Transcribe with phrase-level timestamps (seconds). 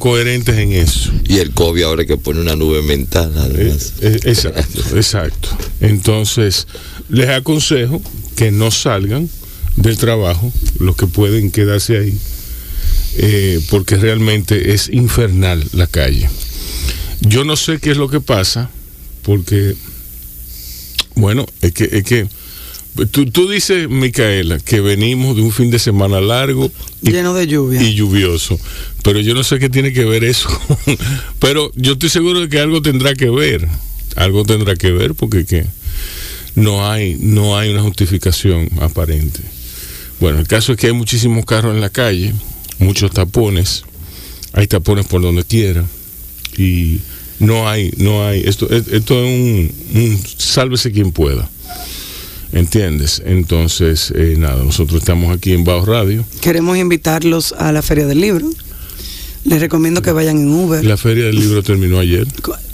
[0.00, 1.12] coherentes en eso.
[1.28, 3.32] Y el COVID ahora que pone una nube mental.
[3.36, 3.92] Además.
[4.00, 5.48] Eh, eh, exacto, exacto.
[5.80, 6.66] Entonces,
[7.08, 8.02] les aconsejo
[8.34, 9.30] que no salgan
[9.76, 12.18] del trabajo, los que pueden quedarse ahí,
[13.18, 16.28] eh, porque realmente es infernal la calle.
[17.20, 18.70] Yo no sé qué es lo que pasa,
[19.22, 19.76] porque,
[21.14, 22.26] bueno, es que, es que
[23.10, 26.70] Tú, dices, Micaela, que venimos de un fin de semana largo
[27.02, 28.58] y, lleno de lluvia y lluvioso,
[29.02, 30.48] pero yo no sé qué tiene que ver eso.
[31.38, 33.66] pero yo estoy seguro de que algo tendrá que ver,
[34.16, 35.66] algo tendrá que ver porque que
[36.56, 39.40] no hay no hay una justificación aparente.
[40.18, 42.34] Bueno, el caso es que hay muchísimos carros en la calle,
[42.78, 43.84] muchos tapones,
[44.52, 45.84] hay tapones por donde quiera
[46.58, 46.98] y
[47.38, 51.48] no hay no hay esto esto es un, un sálvese quien pueda.
[52.52, 53.22] ¿Entiendes?
[53.24, 56.24] Entonces, eh, nada, nosotros estamos aquí en Bajo Radio.
[56.40, 58.50] Queremos invitarlos a la Feria del Libro.
[59.44, 60.84] Les recomiendo que vayan en Uber.
[60.84, 62.26] La Feria del Libro terminó ayer.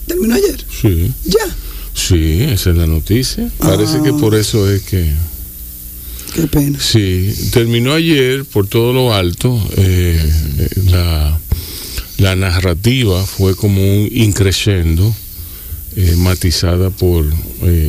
[0.07, 0.65] ¿Terminó ayer?
[0.81, 1.13] Sí.
[1.25, 1.47] ¿Ya?
[1.95, 3.51] Sí, esa es la noticia.
[3.59, 4.17] Parece que ah.
[4.19, 5.13] por eso es que...
[6.35, 6.79] Qué pena.
[6.81, 9.63] Sí, terminó ayer por todo lo alto.
[9.77, 10.21] Eh,
[10.87, 11.39] la,
[12.19, 15.15] la, narrativa fue como un increyendo,
[15.97, 17.25] eh, matizada por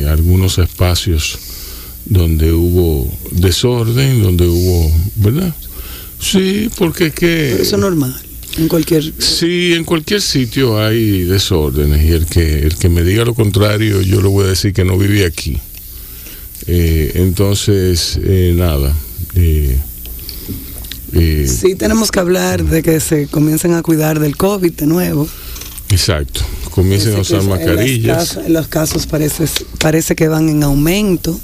[0.06, 1.38] algunos espacios
[2.08, 5.54] donde hubo desorden, donde hubo, ¿verdad?
[6.20, 7.52] Sí, porque es que...
[7.60, 8.14] eso es normal.
[8.56, 9.12] En cualquier...
[9.18, 14.00] Sí, en cualquier sitio hay desórdenes y el que, el que me diga lo contrario,
[14.00, 15.58] yo le voy a decir que no viví aquí.
[16.66, 18.94] Eh, entonces, eh, nada.
[19.34, 19.78] Eh,
[21.46, 25.28] sí, tenemos que hablar de que se comiencen a cuidar del COVID de nuevo.
[25.90, 26.40] Exacto
[26.78, 28.36] comiencen a usar mascarillas.
[28.36, 29.46] En los, casos, parece,
[29.80, 31.38] parece que van en aumento.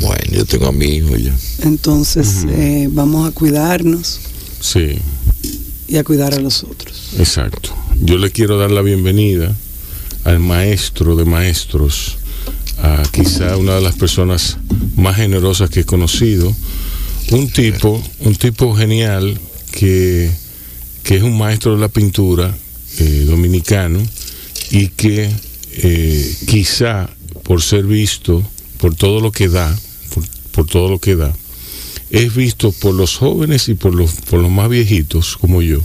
[0.00, 1.34] Bueno, yo tengo a mi hijo ya.
[1.62, 4.20] Entonces eh, vamos a cuidarnos.
[4.60, 4.98] Sí.
[5.88, 7.14] Y a cuidar a los otros.
[7.18, 7.70] Exacto.
[8.02, 9.56] Yo le quiero dar la bienvenida
[10.24, 12.18] al maestro de maestros,
[12.82, 14.58] a quizá una de las personas
[14.96, 16.54] más generosas que he conocido,
[17.30, 19.40] un tipo, un tipo genial
[19.70, 20.30] que,
[21.04, 22.54] que es un maestro de la pintura
[22.98, 24.00] eh, dominicano,
[24.70, 25.30] y que
[25.72, 27.10] eh, quizá
[27.42, 28.42] por ser visto,
[28.78, 29.76] por todo lo que da,
[30.52, 31.34] por, todo lo que da,
[32.10, 35.80] es visto por los jóvenes y por los, por los más viejitos como yo,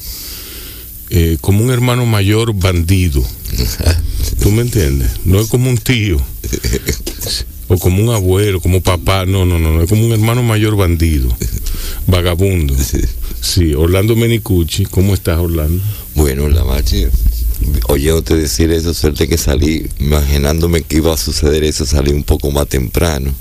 [1.09, 3.23] eh, como un hermano mayor bandido.
[4.41, 5.11] ¿Tú me entiendes?
[5.25, 6.17] No es como un tío,
[7.67, 10.75] o como un abuelo, como papá, no, no, no, no, es como un hermano mayor
[10.75, 11.35] bandido,
[12.07, 12.75] vagabundo.
[13.41, 15.81] Sí, Orlando Menicucci, ¿cómo estás Orlando?
[16.13, 16.97] Bueno, la marcha
[17.87, 22.51] oyéndote decir eso, suerte que salí, imaginándome que iba a suceder eso, salí un poco
[22.51, 23.33] más temprano.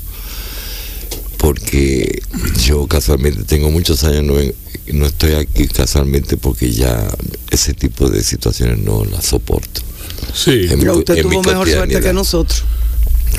[1.37, 2.21] Porque
[2.65, 4.35] yo casualmente tengo muchos años, no,
[4.93, 7.07] no estoy aquí casualmente porque ya
[7.49, 9.81] ese tipo de situaciones no las soporto.
[10.33, 12.63] Sí, pero usted tuvo mejor suerte que nosotros.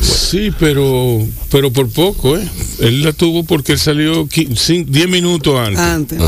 [0.00, 2.48] Sí, pero pero por poco, ¿eh?
[2.78, 5.80] Él la tuvo porque él salió 10 minutos antes.
[5.80, 6.18] Antes.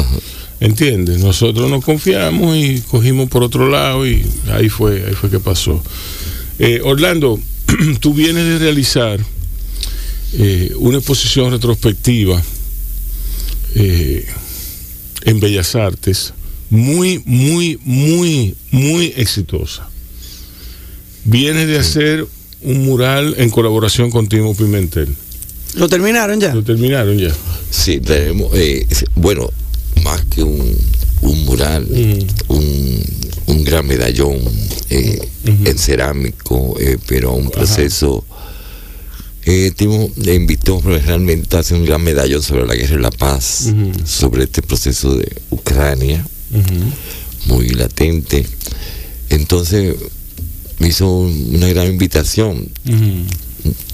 [0.62, 1.18] ¿Entiendes?
[1.18, 5.82] Nosotros nos confiamos y cogimos por otro lado y ahí fue, ahí fue que pasó.
[6.60, 7.40] Eh, Orlando,
[8.00, 9.18] tú vienes de realizar
[10.34, 12.40] eh, una exposición retrospectiva
[13.74, 14.24] eh,
[15.22, 16.32] en Bellas Artes
[16.70, 19.90] muy, muy, muy, muy exitosa.
[21.24, 22.24] Vienes de hacer
[22.60, 25.12] un mural en colaboración con Timo Pimentel.
[25.74, 26.54] ¿Lo terminaron ya?
[26.54, 27.34] Lo terminaron ya.
[27.68, 28.52] Sí, tenemos,
[29.16, 29.50] bueno,
[30.02, 30.76] más que un,
[31.46, 31.86] mural,
[32.48, 34.38] un, gran medallón
[34.90, 38.24] eh, en cerámico, eh, pero un proceso.
[39.44, 43.10] Eh, Timo le invitó realmente a hacer un gran medallón sobre la guerra y la
[43.10, 43.72] paz,
[44.04, 46.26] sobre este proceso de Ucrania,
[47.46, 48.46] muy latente.
[49.30, 49.96] Entonces
[50.78, 52.68] me hizo una gran invitación.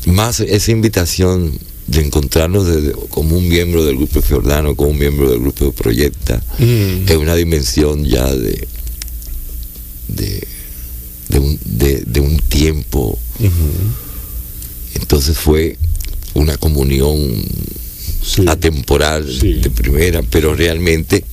[0.07, 1.53] Más esa invitación
[1.89, 2.67] de encontrarnos
[3.09, 7.11] como un miembro del grupo Fiordano, como un miembro del grupo Proyecta, mm.
[7.11, 8.69] en una dimensión ya de,
[10.09, 13.19] de, un, tiempo.
[14.95, 15.77] Entonces fue
[16.35, 17.17] una comunión
[18.47, 21.25] atemporal de primera, pero realmente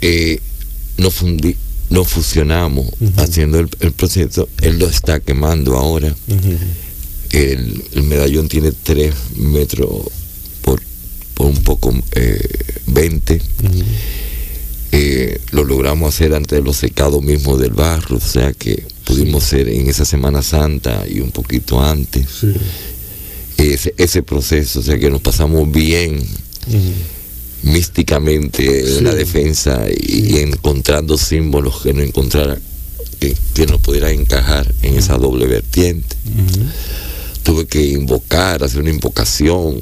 [0.00, 0.40] eh,
[2.04, 2.86] fusionamos
[3.16, 4.48] haciendo el, proceso.
[4.62, 6.14] Él lo está quemando ahora.
[7.32, 9.88] El, medallón tiene 3 metros
[10.62, 10.80] por,
[11.38, 11.92] un poco
[12.86, 13.34] 20.
[13.34, 13.40] Eh,
[14.90, 19.44] eh, lo logramos hacer antes de los secados mismos del barro, o sea que pudimos
[19.44, 22.26] ser en esa Semana Santa y un poquito antes.
[23.58, 26.22] Ese, ese proceso, o sea que nos pasamos bien.
[27.62, 32.56] místicamente en la defensa y, encontrando símbolos que no encontrara
[33.18, 36.16] que, no pudiera encajar en esa doble vertiente.
[37.48, 39.80] Tuve que invocar, hacer una invocación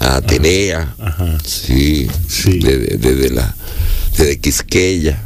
[0.00, 0.96] a Atenea,
[1.44, 2.08] sí,
[2.98, 3.54] desde la
[4.16, 5.22] desde Quisqueya.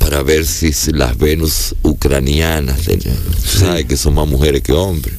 [0.00, 2.80] Para ver si las Venus ucranianas,
[3.46, 5.14] sabe que son más mujeres que hombres,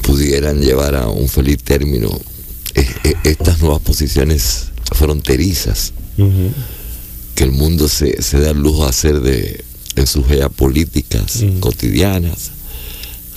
[0.00, 2.08] pudieran llevar a un feliz término
[2.74, 5.92] eh, eh, estas nuevas posiciones fronterizas.
[7.34, 9.62] Que el mundo se, da el lujo de hacer de,
[9.96, 12.61] en sus geopolíticas cotidianas.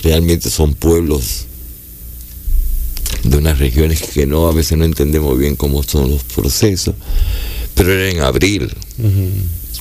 [0.06, 1.46] Realmente son pueblos
[3.24, 6.94] de unas regiones que no a veces no entendemos bien cómo son los procesos,
[7.74, 8.72] pero era en abril.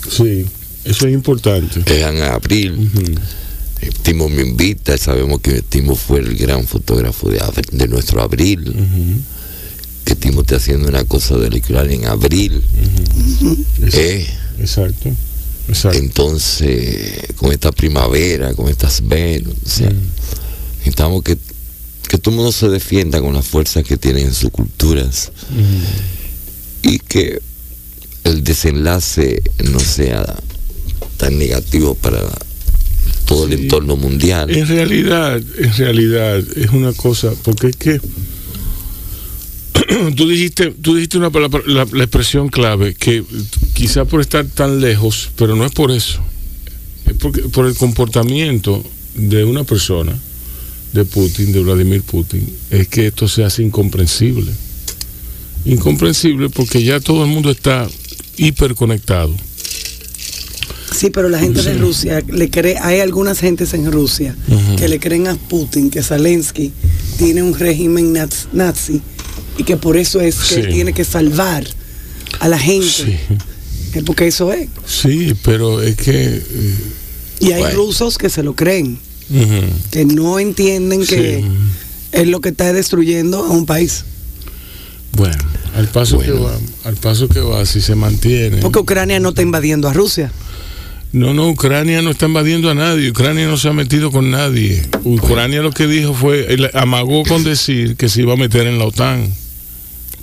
[0.09, 0.43] Sí,
[0.83, 1.79] eso es importante.
[1.85, 2.89] Era en abril.
[4.01, 7.39] Timo me invita, sabemos que Timo fue el gran fotógrafo de,
[7.71, 8.73] de nuestro abril.
[10.05, 12.63] Que Timo está haciendo una cosa de la en abril.
[13.79, 14.25] Eh.
[14.57, 15.11] Exacto.
[15.67, 15.97] Exacto.
[15.97, 19.91] Entonces, con esta primavera, con estas Venus, o sea,
[20.77, 21.37] necesitamos que,
[22.07, 25.31] que todo el mundo se defienda con las fuerzas que tienen en sus culturas
[26.81, 27.41] y que
[28.23, 29.41] el desenlace
[29.71, 30.25] no sea
[31.17, 32.21] tan negativo para
[33.25, 34.49] todo el entorno mundial.
[34.49, 38.01] En realidad, en realidad es una cosa, porque es que
[40.15, 43.23] tú dijiste, tú dijiste una palabra, la, expresión clave, que
[43.73, 46.19] quizá por estar tan lejos, pero no es por eso,
[47.05, 48.83] es porque, por el comportamiento
[49.15, 50.17] de una persona,
[50.93, 54.49] de Putin, de Vladimir Putin, es que esto se hace incomprensible.
[55.65, 57.87] Incomprensible porque ya todo el mundo está
[58.37, 59.35] hiperconectado.
[60.95, 64.37] Sí, pero la gente de Rusia le cree, hay algunas gentes en Rusia
[64.77, 66.71] que le creen a Putin que Zelensky
[67.17, 68.13] tiene un régimen
[68.53, 69.01] nazi
[69.57, 71.65] y que por eso es que tiene que salvar
[72.39, 73.19] a la gente.
[73.93, 74.01] Sí.
[74.05, 74.67] Porque eso es.
[74.85, 76.35] Sí, pero es que...
[76.35, 76.75] Eh,
[77.39, 78.97] y hay rusos que se lo creen,
[79.91, 81.43] que no entienden que
[82.11, 84.05] es lo que está destruyendo a un país.
[85.13, 85.37] Bueno,
[85.75, 88.57] al paso que va, al paso que va, si se mantiene.
[88.57, 90.31] Porque Ucrania no está invadiendo a Rusia.
[91.11, 93.09] No, no, Ucrania no está invadiendo a nadie.
[93.09, 94.81] Ucrania no se ha metido con nadie.
[95.05, 98.85] Ucrania lo que dijo fue, amagó con decir que se iba a meter en la
[98.85, 99.33] OTAN.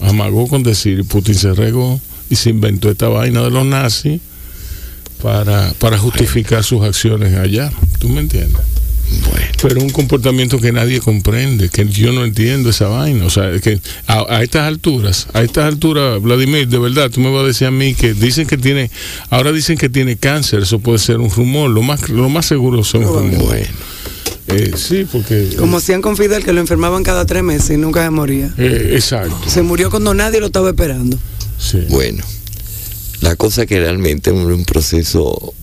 [0.00, 2.00] Amagó con decir, Putin se regó
[2.30, 4.20] y se inventó esta vaina de los nazis
[5.22, 7.72] para, para justificar sus acciones allá.
[7.98, 8.62] ¿Tú me entiendes?
[9.60, 13.24] Pero un comportamiento que nadie comprende, que yo no entiendo esa vaina.
[13.24, 17.44] O sea, que a, estas alturas, a estas alturas, Vladimir, de verdad, tú me vas
[17.44, 18.90] a decir a mí que dicen que tiene,
[19.30, 22.82] ahora dicen que tiene cáncer, eso puede ser un rumor, lo más, lo más seguro
[22.82, 23.68] son rumores.
[24.54, 25.50] Eh, sí, porque...
[25.56, 28.52] Como hacían con Fidel, que lo enfermaban cada tres meses y nunca se moría.
[28.58, 29.48] Eh, exacto.
[29.48, 31.18] Se murió cuando nadie lo estaba esperando.
[31.58, 31.84] Sí.
[31.88, 32.24] Bueno,
[33.20, 35.54] la cosa que realmente es un proceso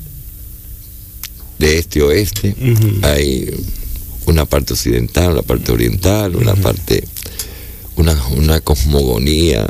[1.59, 2.55] de este oeste.
[3.03, 3.53] Hay
[4.25, 7.03] una parte occidental, una parte oriental, una parte,
[7.95, 9.69] una, una cosmogonía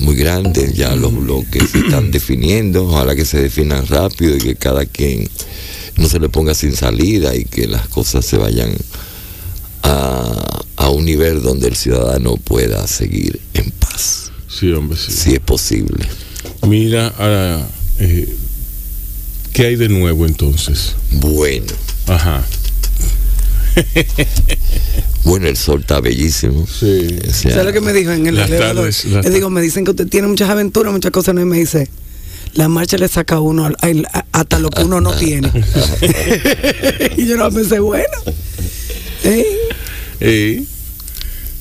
[0.00, 4.56] muy grande, ya los bloques se están definiendo, ojalá que se definan rápido y que
[4.56, 5.28] cada quien
[5.98, 8.74] no se le ponga sin salida y que las cosas se vayan
[9.82, 14.32] a, a un nivel donde el ciudadano pueda seguir en paz.
[14.48, 15.12] Sí, hombre, sí.
[15.12, 16.06] Si es posible.
[16.62, 17.68] Mira, ahora,
[17.98, 18.36] eh,
[19.58, 20.94] ¿Qué hay de nuevo entonces?
[21.10, 21.66] Bueno.
[22.06, 22.44] Ajá.
[25.24, 26.64] bueno, el sol está bellísimo.
[26.66, 27.18] Sí.
[27.32, 28.88] ¿Sabes lo que me dijo en el elevador?
[29.04, 31.40] Le digo, me dicen que usted tiene muchas aventuras, muchas cosas, ¿no?
[31.40, 31.88] y me dice,
[32.54, 33.70] la marcha le saca a uno
[34.32, 35.50] hasta lo que uno no tiene.
[37.16, 38.08] y yo no pensé, bueno.
[40.20, 40.64] ¿Eh?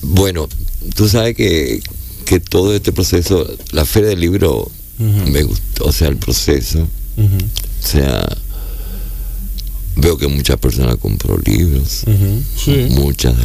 [0.01, 0.48] Bueno,
[0.96, 1.82] tú sabes que,
[2.25, 6.88] que todo este proceso, la feria del libro me gustó, o sea, el proceso.
[7.17, 8.27] O sea,
[9.96, 12.03] veo que muchas personas compró libros.
[12.91, 13.36] Muchas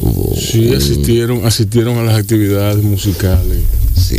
[0.00, 0.34] hubo.
[0.36, 3.60] Sí, asistieron, asistieron a las actividades musicales.
[3.96, 4.18] Sí.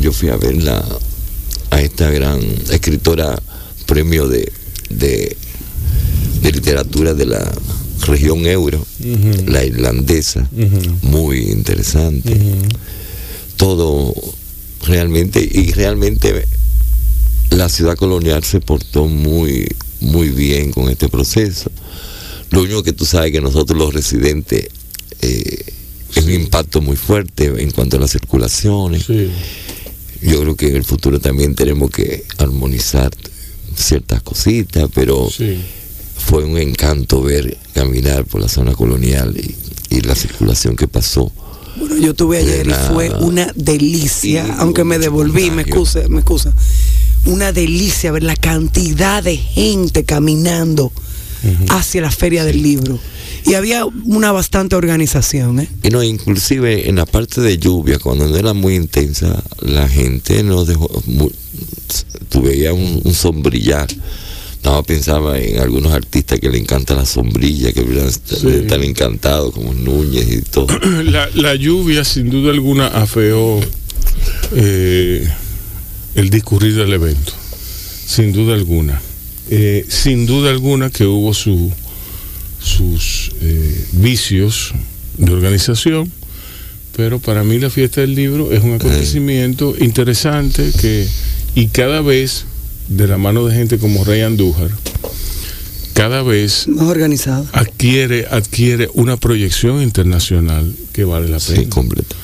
[0.00, 0.84] yo fui a verla
[1.70, 3.40] a esta gran escritora
[3.86, 4.52] premio de,
[4.90, 5.36] de,
[6.42, 7.52] literatura de la
[8.06, 8.84] región euro,
[9.46, 10.48] la irlandesa,
[11.02, 12.36] muy interesante.
[13.56, 14.14] Todo
[14.86, 16.46] realmente, y realmente
[17.50, 19.68] la ciudad colonial se portó muy,
[20.00, 21.70] muy bien con este proceso.
[22.50, 24.68] Lo único que tú sabes que nosotros los residentes
[25.20, 25.64] eh,
[26.14, 29.06] es un impacto muy fuerte en cuanto a las circulaciones.
[30.22, 33.10] Yo creo que en el futuro también tenemos que armonizar
[33.74, 35.28] ciertas cositas, pero
[36.16, 39.56] fue un encanto ver caminar por la zona colonial y,
[39.96, 41.32] y la circulación que pasó.
[41.76, 46.52] Bueno, yo tuve ayer y fue una delicia, aunque me devolví, me excusa, me excusa.
[47.26, 50.92] Una delicia ver la cantidad de gente caminando
[51.68, 52.98] hacia la feria del libro.
[53.44, 55.60] Y había una bastante organización.
[55.60, 55.68] ¿eh?
[55.82, 60.42] Y no, inclusive en la parte de lluvia, cuando no era muy intensa, la gente
[60.42, 60.88] no dejó,
[62.28, 63.88] tuve un, sombrillar.
[64.62, 70.30] Nada pensaba en algunos artistas que le encanta la sombrilla, que están encantados, como Núñez
[70.30, 70.66] y todo.
[71.34, 73.58] La, lluvia, sin duda alguna, afeó
[74.54, 75.26] eh,
[76.14, 77.32] el discurrir del evento.
[78.06, 79.00] Sin duda alguna.
[79.48, 81.72] Eh, sin duda alguna que hubo su,
[82.60, 84.72] sus eh, vicios
[85.16, 86.10] de organización,
[86.96, 91.06] pero para mí la fiesta del libro es un acontecimiento interesante que
[91.54, 92.44] y cada vez
[92.88, 94.70] de la mano de gente como Rey Andújar
[95.94, 101.60] cada vez más organizado adquiere adquiere una proyección internacional que vale la pena.
[101.60, 102.16] Sí, completo.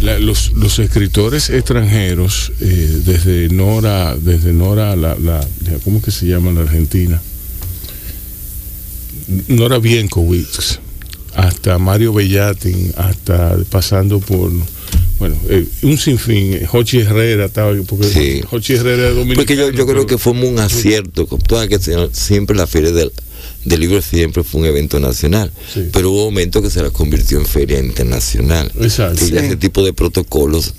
[0.00, 5.40] los, los, escritores extranjeros eh, desde Nora desde Nora la, la
[5.84, 7.20] cómo que se llama en la Argentina
[9.48, 10.78] Nora Bienkowitz
[11.34, 14.50] hasta Mario Bellatin hasta pasando por
[15.18, 18.40] bueno, eh, un sinfín, Jochi Herrera estaba, porque sí.
[18.48, 19.36] Jochi Herrera es dominicano.
[19.36, 21.78] Porque yo, yo creo que fue un acierto, toda que
[22.12, 23.12] siempre la feria del,
[23.66, 25.52] del, libro siempre fue un evento nacional,
[25.92, 28.72] pero hubo momentos que se la convirtió en feria internacional.
[28.80, 29.22] Exacto.
[29.26, 30.72] Y ese tipo de protocolos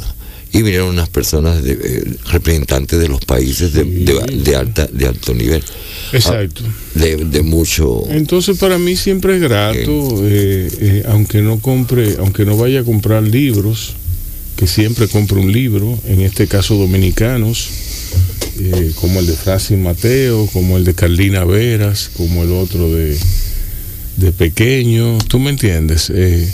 [0.54, 5.34] y vinieron unas personas de, eh, representantes de los países de, de, alta de alto
[5.34, 5.64] nivel.
[6.12, 6.64] Exacto.
[6.66, 12.58] ah, de, mucho entonces para mí siempre es grato eh, aunque no compre aunque no
[12.58, 13.96] vaya a comprar libros
[14.62, 17.68] que siempre compro un libro, en este caso dominicanos,
[18.60, 23.18] eh, como el de Francis Mateo, como el de Carlina Veras, como el otro de,
[24.18, 26.12] de Pequeño, tú me entiendes.
[26.14, 26.48] Eh,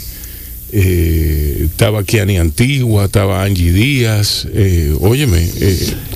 [0.72, 4.46] eh, estaba Kiani Antigua, estaba Angie Díaz,
[5.00, 5.50] óyeme.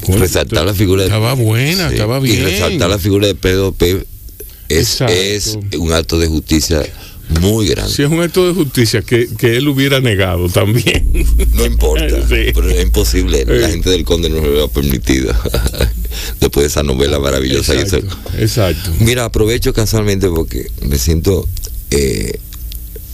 [0.09, 2.41] resaltar la figura Estaba buena, estaba bien.
[2.41, 4.05] Y resaltar la figura de Pedro P.
[4.69, 6.83] Es, es un acto de justicia
[7.41, 7.93] muy grande.
[7.93, 11.11] Si es un acto de justicia que, él hubiera negado también.
[11.55, 13.45] No importa, pero es imposible.
[13.45, 15.35] La gente del Conde no lo ha permitido.
[16.41, 17.75] Después de esa novela maravillosa.
[17.75, 18.17] Exacto.
[18.39, 18.91] exacto.
[19.01, 21.47] Mira, aprovecho casualmente porque me siento...
[21.91, 22.39] Eh,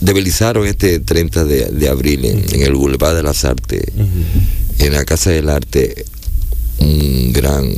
[0.01, 3.83] debelizaron este 30 de, abril en, el Boulevard de las Artes,
[4.79, 6.05] en la Casa del Arte,
[6.79, 7.73] un gran...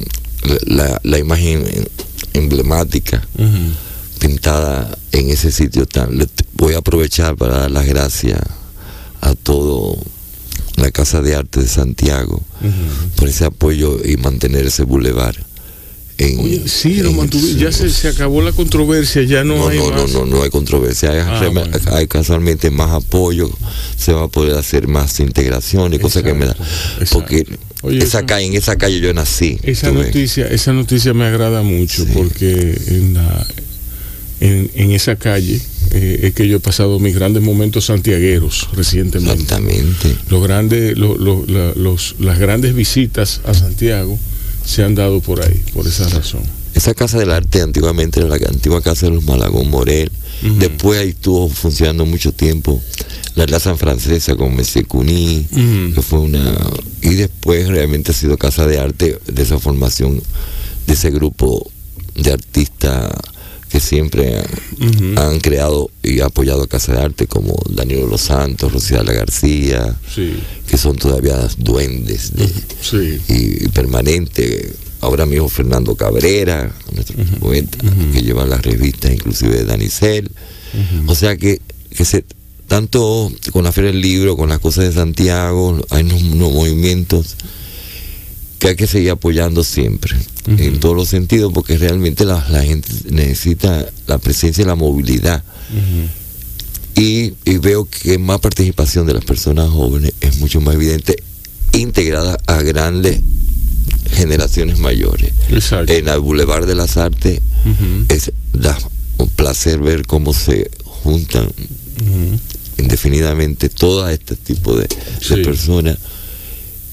[0.66, 1.64] La, imagen
[2.34, 3.28] emblemática
[4.20, 6.18] pintada en ese sitio tan.
[6.54, 8.40] voy a aprovechar para dar las gracias
[9.22, 9.98] a todo
[10.78, 12.42] la Casa de Arte de Santiago
[13.16, 15.36] por ese apoyo y mantener ese bulevar.
[16.22, 17.12] En, sí, lo
[17.58, 21.20] ya se, acabó la controversia, ya no, hay no, no, no, no, hay controversia, hay,
[21.20, 23.50] ah, casualmente más apoyo,
[23.98, 26.56] se va a poder hacer más integración y cosas que me da,
[27.12, 27.46] porque
[27.90, 29.58] esa calle, en esa calle yo nací.
[29.64, 33.48] Esa noticia, esa noticia me agrada mucho porque en la
[34.42, 35.60] en, esa calle
[35.92, 39.42] eh, es que yo he pasado mis grandes momentos santiagueros recientemente.
[39.42, 40.16] Exactamente.
[40.30, 44.20] Los grandes, los, las grandes visitas a Santiago
[44.66, 46.42] se han dado por ahí, por esa razón.
[46.74, 50.12] Esa casa del arte antiguamente era la antigua casa de los Malagón Morel.
[50.58, 52.82] Después ahí estuvo funcionando mucho tiempo
[53.36, 55.46] la Plaza Francesa con Messier Cuní,
[55.94, 56.58] que fue una...
[57.02, 60.22] Y después realmente ha sido casa de arte de esa formación,
[60.88, 61.70] de ese grupo
[62.16, 63.12] de artistas
[63.72, 64.44] que siempre
[65.16, 69.96] han, creado y apoyado a Casa de Arte, como Danilo Los Santos, Rociala García,
[70.68, 72.34] que son todavía duendes
[73.30, 74.74] y, permanente.
[75.00, 77.78] Ahora mismo Fernando Cabrera, nuestro poeta,
[78.14, 80.30] que lleva las revistas, inclusive de Danicel.
[81.08, 81.62] O sea que,
[81.96, 82.26] que se,
[82.68, 87.38] tanto con la Feria del Libro, con las cosas de Santiago, hay unos movimientos
[88.62, 90.16] que hay que seguir apoyando siempre,
[90.46, 95.44] en todos los sentidos, porque realmente la, gente necesita la presencia y la movilidad.
[96.96, 101.16] y, veo que más participación de las personas jóvenes es mucho más evidente,
[101.74, 103.22] integrada a grandes
[104.12, 105.34] generaciones mayores.
[105.90, 107.42] En el Boulevard de las Artes
[108.10, 108.78] es da
[109.18, 111.48] un placer ver cómo se juntan
[112.78, 114.88] indefinidamente todo este tipo de,
[115.44, 115.98] personas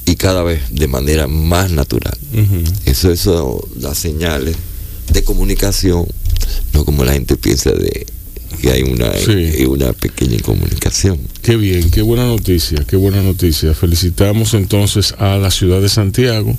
[0.08, 2.16] y cada vez de manera más natural.
[2.86, 4.56] Eso, eso da señales
[5.12, 6.06] de comunicación,
[6.72, 8.06] no como la gente piensa de
[8.62, 9.12] que hay una,
[9.68, 11.20] una pequeña incomunicación.
[11.42, 13.74] Qué bien, qué buena noticia, qué buena noticia.
[13.74, 16.56] Felicitamos entonces a la ciudad de Santiago,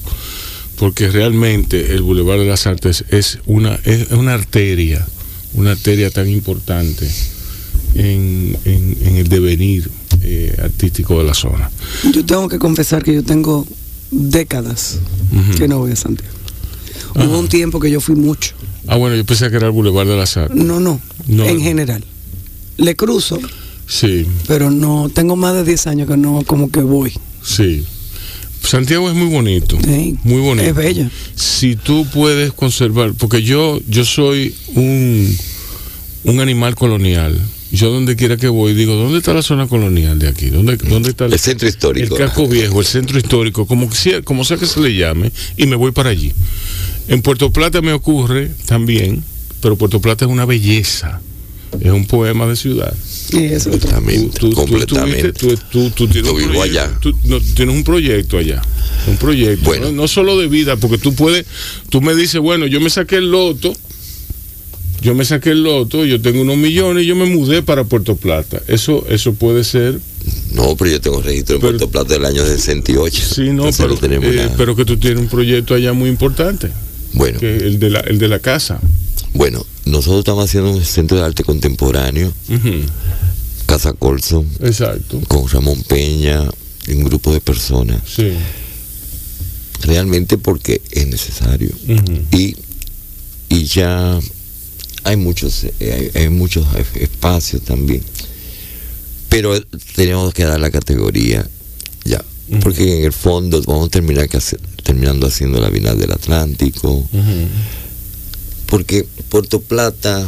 [0.78, 5.08] porque realmente el Boulevard de las Artes es una, es una arteria,
[5.56, 7.10] una arteria tan importante
[7.96, 9.90] en, en el devenir
[10.32, 11.70] eh, artístico de la zona.
[12.14, 13.66] Yo tengo que confesar que yo tengo
[14.12, 15.00] décadas
[15.58, 16.34] que no voy a Santiago.
[17.16, 18.54] Hubo un tiempo que yo fui mucho.
[18.88, 20.54] Ah, bueno, yo pensé que era el Boulevard del Azar.
[20.56, 21.46] No, no, No.
[21.46, 22.04] en general.
[22.78, 23.40] Le cruzo,
[23.88, 27.12] Sí, pero no, tengo más de 10 años que no, como que voy.
[27.44, 27.84] sí.
[28.62, 29.78] Santiago es muy bonito.
[29.84, 30.68] Sí, Muy bonito.
[30.70, 31.10] Es bella.
[31.34, 35.36] si tú puedes conservar, porque yo, yo soy un,
[36.26, 37.40] un animal colonial.
[37.72, 40.48] Yo donde quiera que voy digo, ¿dónde está la zona colonial de aquí?
[40.48, 42.16] ¿Dónde, dónde está El centro histórico.
[42.18, 45.32] El casco viejo, el centro histórico, como, que sea, como sea que se le llame,
[45.56, 46.34] y me voy para allí.
[47.08, 49.24] En Puerto Plata me ocurre también,
[49.62, 51.22] pero Puerto Plata es una belleza.
[51.80, 52.92] Es un poema de ciudad.
[53.32, 53.70] Y eso.
[53.70, 55.34] Completamente, Tú- tú- tú completamente.
[55.34, 57.00] tú- tú- tú tienes Yo un vivo proyecto- allá.
[57.00, 58.60] tú- no, tienes un proyecto allá.
[59.06, 59.66] Un proyecto.
[59.66, 59.86] Bueno.
[59.86, 59.92] ¿no?
[59.92, 61.46] No solo de vida, porque tú puedes,
[61.90, 63.76] tú me dices, bueno, yo me saqué el loto,
[65.02, 68.16] yo me saqué el loto, yo tengo unos millones y yo me mudé para Puerto
[68.16, 68.62] Plata.
[68.68, 70.00] Eso, eso puede ser,
[70.54, 73.22] No, pero yo tengo registro en Pero- Puerto Plata del año 68.
[73.36, 76.70] sí, no, pero, eh, pero que tú tienes un proyecto allá muy importante,
[77.14, 78.80] bueno, que el de la, el de la casa.
[79.34, 82.32] bueno, nosotros estamos haciendo un centro de arte contemporáneo,
[83.66, 85.22] Casa Colson, Exacto.
[85.28, 86.44] con Ramón Peña
[86.88, 88.02] y un grupo de personas.
[88.06, 88.32] Sí.
[89.84, 91.70] Realmente porque es necesario.
[92.32, 92.56] Y,
[93.50, 94.20] y ya
[95.04, 96.66] hay muchos eh, hay, hay muchos
[96.96, 98.02] espacios también.
[99.30, 99.60] Pero
[99.96, 101.48] tenemos que dar la categoría
[102.06, 102.24] ya.
[102.62, 107.08] Porque en el fondo vamos a terminar que hace- terminando haciendo la Bienal del Atlántico.
[108.66, 110.28] Porque Puerto Plata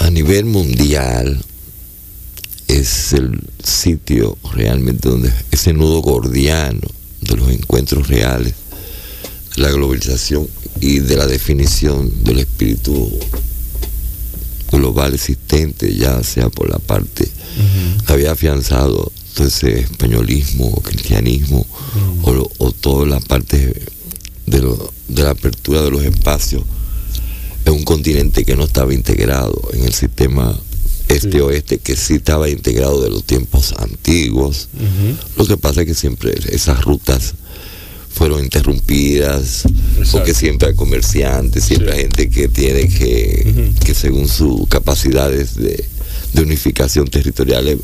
[0.00, 1.40] a nivel mundial
[2.68, 6.80] es el sitio realmente donde ese nudo gordiano
[7.20, 8.54] de los encuentros reales,
[9.56, 10.46] la globalización
[10.80, 13.10] y de la definición del espíritu
[14.70, 17.26] global existente, ya sea por la parte
[18.06, 21.66] que había afianzado todo ese españolismo o cristianismo
[22.22, 23.82] o, o toda la parte
[24.46, 26.62] de, lo- de la apertura de los espacios
[27.64, 30.56] en un continente que no estaba integrado en el sistema
[31.08, 34.68] este-oeste, que sí estaba integrado de los tiempos antiguos.
[35.36, 37.34] Lo que pasa es que siempre esas rutas
[38.16, 40.10] fueron interrumpidas, Exacto.
[40.12, 41.96] porque siempre hay comerciantes, siempre Sí.
[41.96, 45.84] hay gente que tiene que, que según sus capacidades de,
[46.32, 47.78] de unificación territorial eh,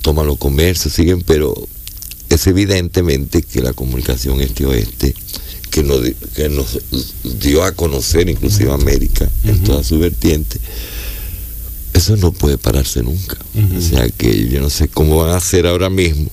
[0.00, 1.54] toman los comercios, siguen, pero
[2.28, 5.14] es evidentemente que la comunicación este-oeste,
[5.70, 6.78] que nos, di- que nos
[7.40, 10.58] dio a conocer inclusive América en toda su vertiente,
[11.94, 13.36] eso no puede pararse nunca.
[13.76, 16.28] O sea que yo no sé cómo van a hacer ahora mismo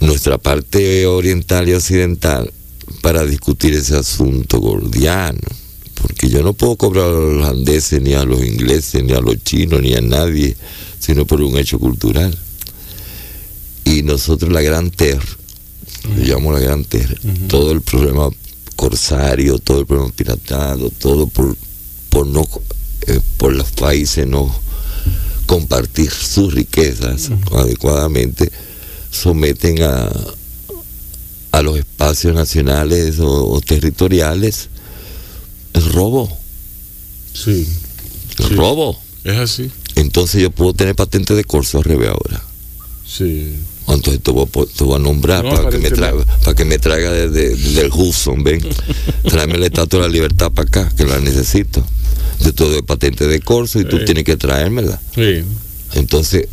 [0.00, 2.52] nuestra parte oriental y occidental
[3.02, 5.38] para discutir ese asunto gordiano.
[6.00, 9.36] Porque yo no puedo cobrar a los holandeses, ni a los ingleses, ni a los
[9.44, 10.56] chinos, ni a nadie,
[10.98, 12.36] sino por un hecho cultural.
[13.84, 15.26] Y nosotros la Gran Terre,
[16.16, 17.46] lo llamo la Gran Terre, Ujú.
[17.48, 18.28] todo el problema
[18.76, 21.54] corsario, todo el problema piratado, todo por,
[22.08, 22.48] por no
[23.06, 24.54] eh, por los países no
[25.46, 28.50] compartir sus riquezas adecuadamente,
[29.10, 30.10] someten a,
[31.52, 34.68] a los espacios nacionales o, o territoriales
[35.74, 36.36] el robo,
[37.32, 37.66] Sí.
[38.38, 38.54] el Sí.
[38.54, 38.98] robo.
[39.24, 39.70] Es así.
[39.96, 42.42] Entonces yo puedo tener patente de corso al revés ahora.
[43.06, 43.56] Sí.
[43.88, 44.46] Entonces te voy,
[44.76, 47.90] te voy a nombrar No, para, que me traiga, para que me traiga desde del
[47.92, 48.60] Hudson, ven.
[49.28, 51.84] Tráeme la estatua de la libertad para acá, que la necesito.
[52.40, 54.04] Yo te doy patente de corso y tú Sí.
[54.06, 55.00] tienes que traérmela.
[55.14, 55.42] Sí.
[55.94, 56.46] Entonces,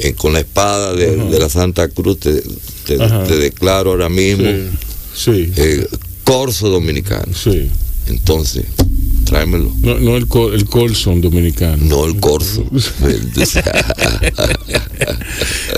[0.00, 2.42] eh, con la espada de, la Santa Cruz te,
[2.86, 3.24] te- Ajá.
[3.24, 4.46] te declaro ahora mismo
[5.14, 5.52] Sí.
[5.56, 5.86] eh,
[6.24, 7.32] corso dominicano.
[7.34, 7.68] Sí.
[8.06, 8.64] Entonces,
[9.24, 9.72] tráemelo.
[9.82, 11.76] No, no el, col, el Colson dominicano.
[11.84, 12.64] No el corso.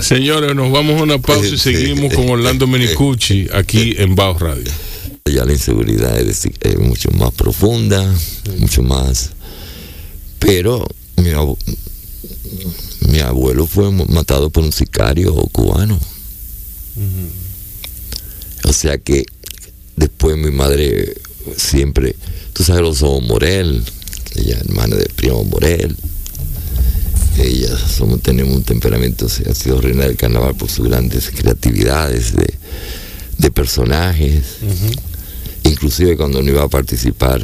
[0.01, 1.75] Señores, nos vamos a una pausa y Sí.
[1.75, 4.71] seguimos con Orlando Menicucci aquí en Bajo Radio.
[5.25, 6.47] ya la inseguridad es,
[6.79, 8.13] mucho más profunda,
[8.57, 9.31] mucho más.
[10.39, 10.85] Pero
[11.17, 11.57] mi, abu-
[13.09, 15.99] mi abuelo fue matado por un sicario cubano.
[18.65, 19.25] O sea que
[19.95, 21.15] después mi madre
[21.57, 22.15] siempre,
[22.53, 23.83] tú sabes, los somos Morel,
[24.35, 25.95] ella hermana de Primo Morel.
[27.39, 32.33] Ella somos, tenemos un temperamento, se- ha sido reina del carnaval por sus grandes creatividades
[32.35, 32.53] de,
[33.39, 34.43] de personajes.
[35.63, 37.43] Inclusive cuando no iba a participar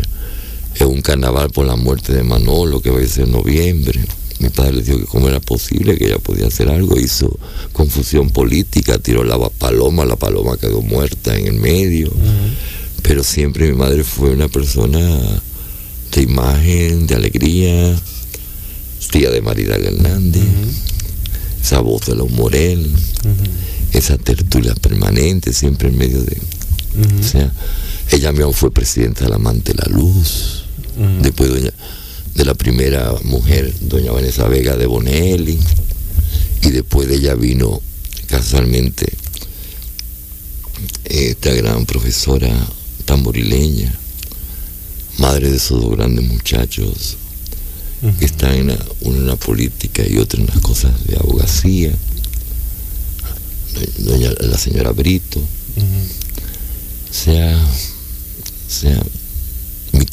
[0.75, 3.99] en un carnaval por la muerte de Manolo, que va a ser en noviembre,
[4.39, 7.37] mi padre le dijo que cómo era posible que ella podía hacer algo, hizo
[7.73, 12.11] confusión política, tiró la paloma, la paloma quedó muerta en el medio,
[13.03, 14.99] pero siempre mi madre fue una persona
[16.11, 17.95] de imagen, de alegría,
[19.11, 20.43] tía de Maridal Hernández,
[21.61, 22.91] esa voz de los Morel,
[23.91, 26.37] esa tertulia permanente, siempre en medio de...
[27.19, 27.51] O sea,
[28.11, 30.65] ella misma fue presidenta del Amante de la Luz,
[31.21, 31.71] después doña,
[32.35, 35.59] de la primera mujer, doña Vanessa Vega de Bonelli,
[36.61, 37.81] y después de ella vino
[38.27, 39.11] casualmente
[41.05, 42.49] esta gran profesora
[43.05, 43.93] tamborileña,
[45.17, 47.17] madre de esos dos grandes muchachos
[48.17, 51.91] que están en la, uno en la política y otro en las cosas de abogacía,
[53.97, 55.41] doña, la señora Brito,
[57.11, 57.59] sea,
[58.67, 59.01] sea,
[59.91, 60.05] mi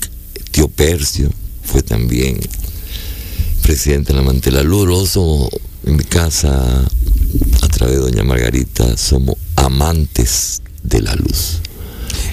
[0.50, 1.30] tío Percio
[1.66, 2.38] fue también
[3.62, 5.50] presidente de la Mantela Luroso,
[5.84, 6.84] en mi casa,
[7.62, 11.60] a través de doña Margarita, somos amantes de la luz.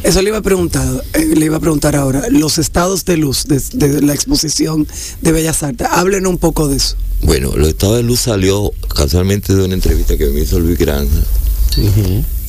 [0.04, 3.46] Eso le iba a preguntar, eh, le iba a preguntar ahora, los estados de luz
[3.48, 4.86] de, la exposición
[5.22, 6.96] de Bellas Artes, háblenos un poco de eso.
[7.22, 11.24] Bueno, los estados de luz salió casualmente de una entrevista que me hizo Luis Granja.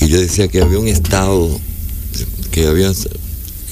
[0.01, 1.49] Y yo decía que había un estado
[2.51, 2.92] que, había,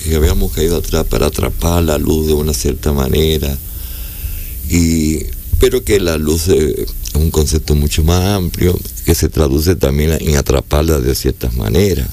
[0.03, 3.57] que habíamos caído atrás para atrapar la luz de una cierta manera.
[4.69, 5.19] Y,
[5.61, 10.37] pero que la luz es un concepto mucho más amplio, que se traduce también en
[10.37, 12.09] atraparla de ciertas maneras.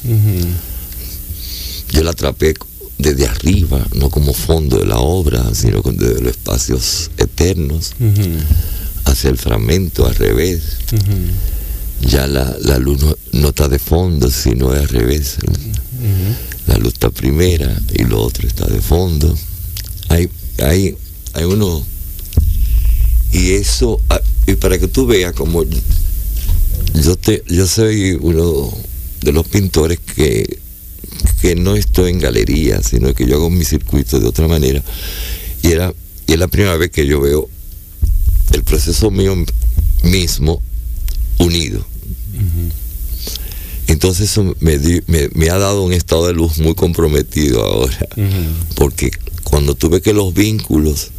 [1.92, 2.56] Yo la atrapé
[2.98, 7.94] desde arriba, no como fondo de la obra, sino desde los espacios eternos,
[9.06, 10.62] hacia el fragmento, al revés.
[12.02, 15.38] Ya la, luz no, está de fondo, sino al revés.
[16.70, 19.36] La luz está primera y lo otro está de fondo.
[20.10, 20.30] Hay,
[20.60, 20.96] hay,
[21.34, 21.84] hay uno.
[23.32, 25.64] Y eso, ah, y para que tú veas como
[26.94, 28.72] yo, te, yo soy uno
[29.22, 30.60] de los pintores que
[31.42, 34.84] que no estoy en galería, sino que yo hago mi circuito de otra manera.
[35.64, 35.92] Y, era,
[36.28, 37.50] y es la primera vez que yo veo
[38.54, 39.36] el proceso mío
[40.04, 40.62] mismo
[41.40, 41.84] unido.
[43.90, 47.98] Entonces eso me, ha dado un estado de luz muy comprometido ahora,
[48.76, 49.10] porque
[49.44, 51.10] cuando tuve que los vínculos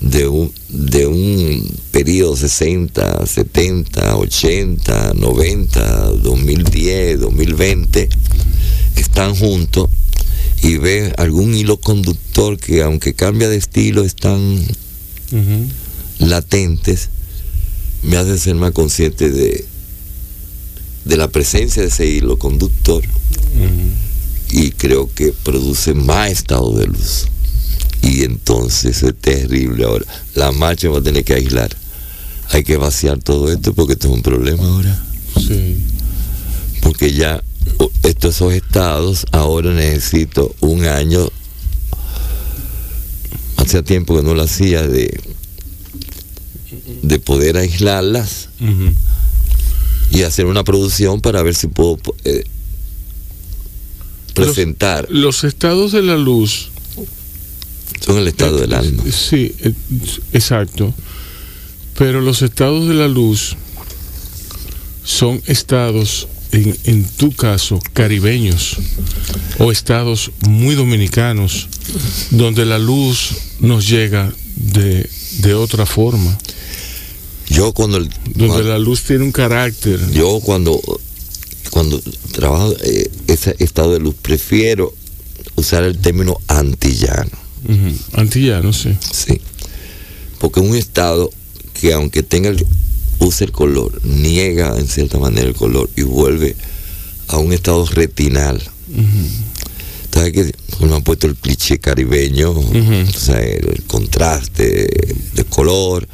[0.00, 8.08] de un, de un periodo 60, 70, 80, 90, 2010, 2020,
[8.96, 9.88] están juntos
[10.64, 14.58] y ve algún hilo conductor que aunque cambia de estilo están
[16.18, 17.10] latentes,
[18.02, 19.64] me hace ser más consciente de,
[21.04, 23.04] de la presencia de ese hilo conductor
[24.50, 27.26] y creo que produce más estado de luz.
[28.02, 30.04] Y entonces es terrible ahora.
[30.34, 31.74] La marcha va a tener que aislar.
[32.50, 35.04] Hay que vaciar todo esto porque esto es un problema ahora.
[35.36, 35.76] Sí.
[36.82, 37.42] Porque ya
[38.02, 41.28] estos estados ahora necesito un año
[43.56, 45.18] hacía tiempo que no lo hacía de
[47.02, 48.48] de poder aislarlas
[50.14, 52.44] y hacer una producción para ver si puedo eh,
[54.32, 55.06] presentar.
[55.10, 56.70] los, estados de la luz
[58.00, 59.02] son el estado del alma.
[59.10, 59.72] sí eh,
[60.32, 60.94] exacto.
[61.98, 63.56] Pero los estados de la luz
[65.04, 68.76] son estados en, tu caso, caribeños
[69.58, 71.68] o estados muy dominicanos,
[72.30, 76.38] donde la luz nos llega de, otra forma.
[77.54, 78.00] Yo cuando...
[78.34, 80.00] donde la luz tiene un carácter.
[80.10, 80.80] Yo cuando,
[81.70, 82.00] cuando
[82.32, 84.94] trabajo eh, ese estado de luz, prefiero
[85.56, 87.30] usar el término antillano.
[88.12, 88.94] Antillano, sí.
[89.12, 89.40] Sí.
[90.38, 91.30] Porque un estado
[91.80, 92.66] que aunque tenga el,
[93.20, 96.56] usa el color, niega en cierta manera el color y vuelve
[97.28, 98.62] a un estado retinal.
[100.12, 106.06] ¿Sabes que uno ha puesto el cliché caribeño, o sea, el, contraste de color,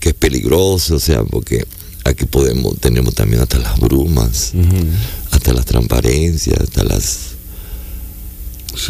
[0.00, 1.64] que es peligroso, o sea, porque
[2.04, 4.52] aquí podemos, tenemos también hasta las brumas,
[5.30, 7.18] hasta las transparencias, hasta las...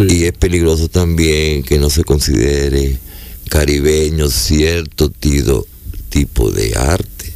[0.09, 2.99] Y es peligroso también que no se considere
[3.49, 7.33] caribeño cierto tipo de arte.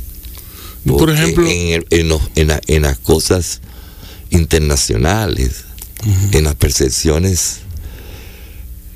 [0.86, 3.60] Por ejemplo, en, las cosas
[4.30, 5.64] internacionales,
[6.32, 7.63] en las percepciones.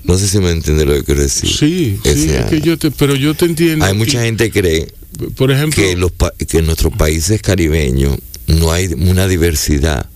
[0.09, 1.49] No sé si me entiende lo que quiero decir.
[1.49, 3.85] Sí, sí que yo te, pero yo te entiendo.
[3.85, 4.99] Hay mucha gente que cree
[5.37, 6.13] por ejemplo, que, los,
[6.49, 10.09] que en nuestros países caribeños no hay una diversidad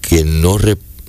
[0.00, 0.58] que no,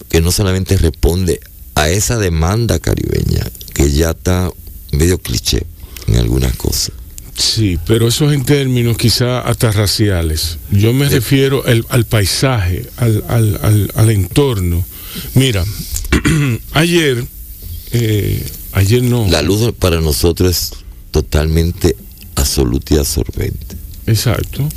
[0.09, 1.39] que no solamente responde
[1.75, 4.51] a esa demanda caribeña, que ya está
[4.91, 5.63] medio cliché
[6.07, 6.91] en algunas cosas.
[7.37, 10.57] Sí, pero eso es en términos quizá hasta raciales.
[10.71, 14.85] Yo me refiero al paisaje, al, entorno.
[15.35, 15.63] Mira,
[16.73, 17.23] ayer,
[17.91, 19.27] eh, ayer no.
[19.29, 20.71] La luz para nosotros es
[21.11, 21.95] totalmente
[22.35, 23.75] absoluta y absorbente.
[24.07, 24.67] Exacto.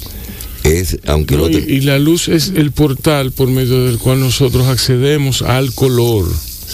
[0.64, 3.98] Es, aunque No, no y, te- y la luz es el portal por medio del
[3.98, 6.29] cual nosotros accedemos al color,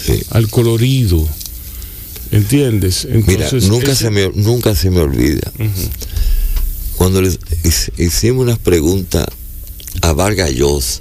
[0.05, 0.21] sí.
[0.31, 1.27] al colorido.
[2.31, 3.07] ¿Entiendes?
[3.11, 5.51] Mira, Entonces, nunca, ese- se me, nunca se me olvida.
[6.97, 9.27] Cuando les hic- hicimos unas preguntas
[10.03, 11.01] a Vargas Llosa,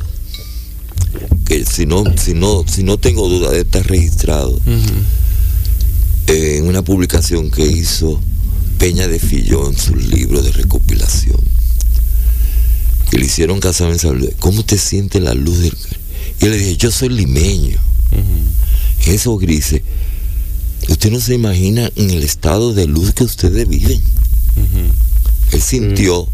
[1.46, 4.60] que si no, si no, si no tengo duda de estar registrado
[6.28, 8.22] en una publicación que hizo
[8.78, 11.40] Peña de Fillón en su libro de recopilación.
[13.10, 14.30] Que le hicieron casar en.
[14.40, 15.74] ¿Cómo te siente la luz del
[16.40, 17.78] Y yo le dije, yo soy limeño.
[18.12, 19.12] Ujú.
[19.12, 19.82] Esos grises,
[20.90, 24.02] usted no se imagina en el estado de luz que ustedes viven.
[25.54, 26.28] Él sintió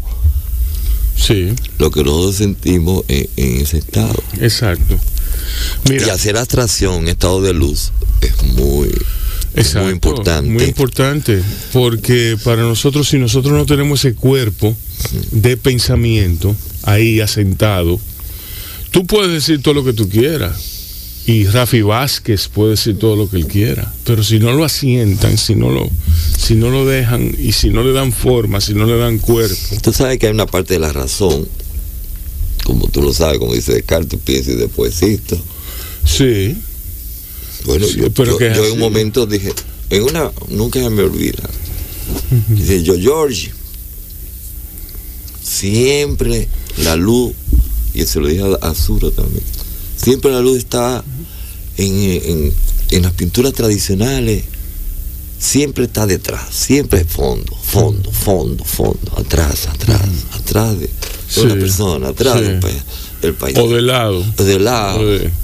[1.16, 4.20] Sí, lo que nosotros sentimos en, en ese estado.
[4.40, 4.98] exacto.
[5.88, 8.90] Mira, Y hacer abstracción en estado de luz es muy,
[9.56, 10.50] Exacto, muy importante.
[10.50, 14.76] Muy importante, porque para nosotros, si nosotros no tenemos ese cuerpo
[15.30, 18.00] de pensamiento ahí asentado,
[18.90, 20.70] tú puedes decir todo lo que tú quieras.
[21.26, 25.38] Y Rafi Vázquez puede decir todo lo que él quiera, pero si no lo asientan,
[25.38, 25.88] si no lo,
[26.36, 29.56] si no lo dejan y si no le dan forma, si no le dan cuerpo,
[29.82, 31.48] Tú sabes que hay una parte de la razón,
[32.64, 35.38] como tú lo sabes, como dice Descartes, piensa y después existo.
[36.04, 36.54] sí,
[37.64, 39.52] Bueno, Sí, yo, pero yo- que es yo en un momento dije,
[39.90, 41.42] en una, nunca se me olvida.
[42.48, 43.50] Dice yo, George,
[45.42, 46.48] siempre
[46.78, 47.32] la luz,
[47.94, 49.42] y se lo dije a Azura también,
[49.96, 51.04] siempre la luz está
[51.76, 52.52] en, en-
[52.90, 54.44] en las pinturas tradicionales,
[55.38, 60.00] siempre está detrás, siempre es fondo, fondo, fondo, fondo, atrás, atrás,
[60.32, 60.90] atrás de, de
[61.28, 62.42] Sí, una persona, atrás sí.
[62.44, 62.68] del, pa-
[63.22, 63.56] del país.
[63.58, 64.24] o de lado.
[64.38, 65.00] de lado.
[65.00, 65.30] o de-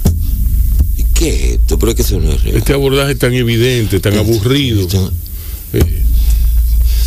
[1.21, 1.77] qué es esto?
[1.79, 2.57] Pero es que eso no es real.
[2.57, 4.81] este abordaje tan evidente, tan aburrido.
[4.81, 5.11] Esto-
[5.73, 6.03] eh,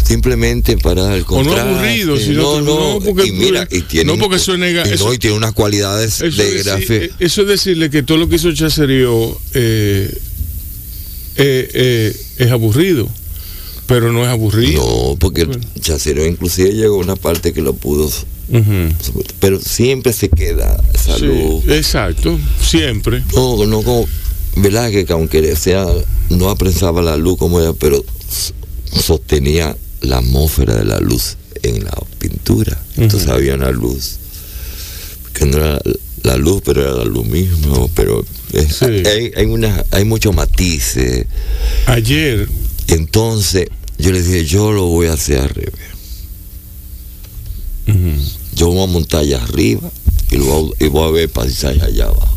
[0.06, 1.60] simplemente para el O no contraste.
[1.70, 4.90] aburrido, sino no, no, no, porque- y mira, y tiene no, porque eso nega- y
[4.90, 8.18] no, eso- y tiene unas cualidades Eso, de es decir, eso es decirle que todo
[8.18, 10.10] lo que hizo Chacerío eh,
[11.36, 13.08] eh, eh, es aburrido,
[13.86, 14.82] pero no es aburrido.
[14.82, 15.48] No, porque
[15.80, 18.10] chacero inclusive llegó a una parte que lo pudo,
[19.40, 21.64] Pero siempre se queda esa Sí, luz.
[21.68, 23.22] exacto, siempre.
[23.34, 24.06] No, no como,
[24.56, 24.90] ¿verdad?
[24.90, 25.86] Que aunque sea,
[26.30, 28.04] no apresaba la luz como ella, pero
[28.92, 32.80] sostenía la atmósfera de la luz en la pintura.
[32.96, 34.16] Entonces había una luz,
[35.32, 35.80] que no era
[36.22, 38.84] la luz, pero era la luz misma, pero Sí.
[38.84, 41.26] hay, hay, una, hay muchos matices.
[41.86, 42.48] Ayer,
[42.88, 43.66] Entonces
[43.98, 45.72] yo le dije, yo lo voy a hacer al revés.
[48.54, 49.90] Yo voy a montar allá arriba
[50.30, 52.28] y, lo voy, a- y voy a ver paisaje allá abajo.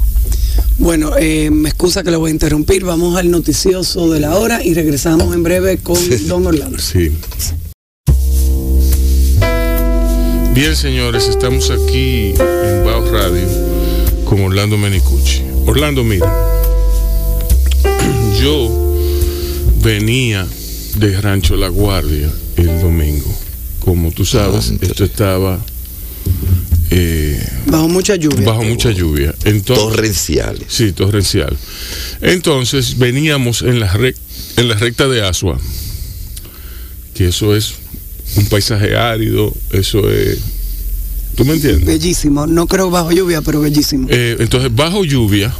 [0.79, 2.83] Bueno, eh, me excusa que le voy a interrumpir.
[2.83, 6.77] Vamos al noticioso de la hora y regresamos en breve con Don Orlando.
[6.79, 7.11] sí.
[10.53, 13.47] Bien, señores, estamos aquí en Baos Radio
[14.25, 15.43] con Orlando Menicucci.
[15.67, 16.31] Orlando, mira,
[18.41, 18.67] yo
[19.83, 20.47] venía
[20.97, 23.31] de Rancho La Guardia el domingo.
[23.87, 25.63] Como tú sabes, Ah, esto estaba
[26.91, 28.45] eh, Bajo mucha lluvia.
[28.45, 29.33] bajo mucha lluvia.
[29.45, 30.65] Entonces, Torrenciales.
[30.67, 31.55] Sí, torrencial.
[32.19, 34.17] Entonces veníamos en la, rec-
[34.57, 35.57] en la recta de Asua,
[37.13, 37.75] que eso es
[38.35, 40.39] un paisaje árido, eso es...
[41.35, 41.85] ¿Tú me entiendes?
[41.85, 42.45] Bellísimo.
[42.45, 44.07] No creo bajo lluvia, pero bellísimo.
[44.11, 45.53] Eh, entonces, bajo lluvia,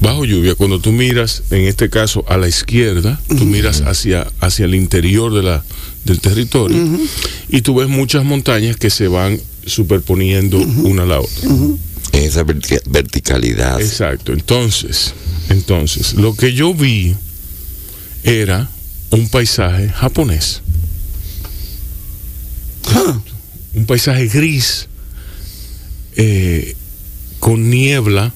[0.00, 4.64] bajo lluvia, cuando tú miras, en este caso, a la izquierda, tú miras hacia, hacia
[4.66, 5.64] el interior de la,
[6.04, 6.76] del territorio
[7.48, 11.48] y tú ves muchas montañas que se van superponiendo una a la otra.
[12.12, 13.80] En esa verti- verticalidad.
[13.80, 14.32] Exacto.
[14.32, 15.14] Entonces,
[15.48, 17.14] entonces, lo que yo vi
[18.22, 18.68] era
[19.10, 20.60] un paisaje japonés.
[23.74, 24.86] Un paisaje gris,
[26.16, 26.76] eh,
[27.40, 28.32] con niebla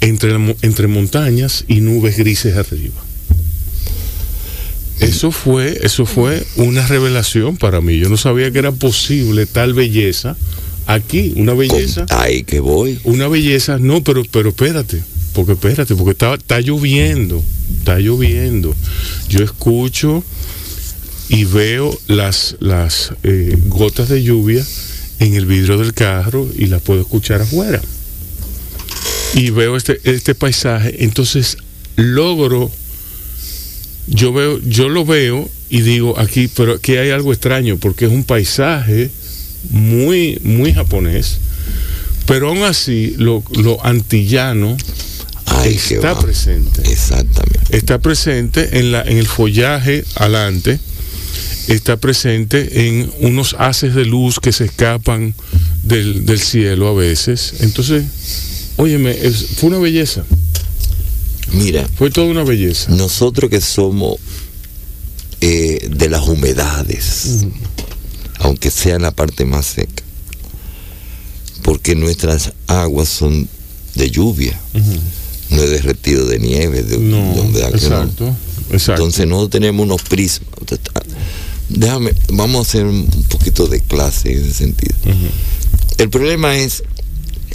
[0.00, 2.94] entre, entre montañas y nubes grises arriba.
[5.00, 7.98] Eso fue, eso fue una revelación para mí.
[7.98, 10.36] Yo no sabía que era posible tal belleza
[10.86, 12.98] aquí, una Con- belleza ahí que voy.
[13.04, 15.00] una belleza, no, pero, pero espérate,
[15.34, 17.42] porque espérate, porque está, está lloviendo,
[17.78, 18.74] está lloviendo.
[19.28, 20.24] Yo escucho
[21.28, 24.64] y veo las, las eh, gotas de lluvia
[25.20, 27.80] en el vidrio del carro y las puedo escuchar afuera.
[29.34, 31.58] Y veo este, este paisaje, entonces
[31.96, 32.70] logro,
[34.06, 38.10] yo veo, yo lo veo y digo aquí, pero aquí hay algo extraño, porque es
[38.10, 39.10] un paisaje
[39.70, 41.38] muy, muy japonés,
[42.26, 44.76] pero aún así lo, lo antillano
[45.64, 47.76] está presente Exactamente.
[47.76, 50.78] está presente en, la, en el follaje adelante,
[51.68, 55.34] está presente en unos haces de luz que se escapan
[55.82, 57.54] del, del cielo a veces.
[57.60, 58.04] Entonces,
[58.78, 60.24] óyeme, es- fue una belleza,
[61.52, 62.90] Mira, fue toda una belleza.
[62.90, 64.16] nosotros que somos
[65.40, 67.44] eh, de las humedades,
[68.40, 70.02] aunque sea la parte más seca,
[71.62, 73.48] porque nuestras aguas son
[73.94, 74.58] de lluvia,
[75.50, 78.02] no es derretido de nieve, de, No, de humedad que no.
[78.02, 78.36] exacto,
[78.72, 79.02] exacto.
[79.02, 80.48] Entonces nosotros tenemos unos prismas.
[81.68, 84.94] Déjame, vamos a hacer un poquito de clase en ese sentido.
[85.98, 86.82] El problema es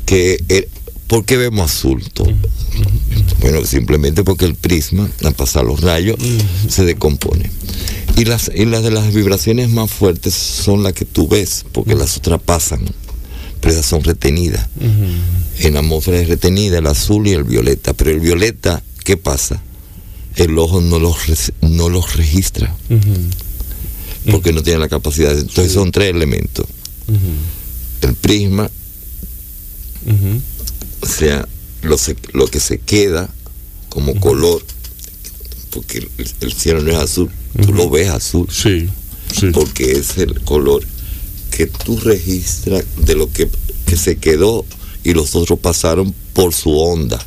[0.05, 0.67] que, el-
[1.13, 2.33] ¿por qué vemos azul todo?
[3.39, 6.17] Bueno, simplemente porque el prisma, al pasar los rayos,
[6.67, 7.51] se decompone.
[8.17, 11.93] Y las, y las de las vibraciones más fuertes son las que tú ves, porque
[11.93, 12.83] las otras pasan,
[13.61, 14.67] pero esas son retenidas.
[15.59, 19.61] En la atmósfera es retenida el azul y el violeta, pero el violeta, ¿qué pasa?
[20.35, 21.17] El ojo no los,
[21.61, 22.75] no los registra,
[24.31, 25.37] porque no tiene la capacidad.
[25.37, 26.65] Entonces son tres elementos.
[27.07, 28.67] ujú, El prisma.
[31.03, 31.47] O sea,
[31.81, 33.29] lo, se- lo que se queda
[33.89, 34.63] como color,
[35.71, 36.09] porque el,
[36.41, 37.29] el cielo no es azul,
[37.61, 38.89] tú lo ves azul, Sí,
[39.37, 39.47] sí.
[39.53, 40.83] porque es el color
[41.51, 43.49] que tú registras de lo que,
[43.85, 44.65] que se quedó
[45.03, 47.23] y los otros pasaron por su onda.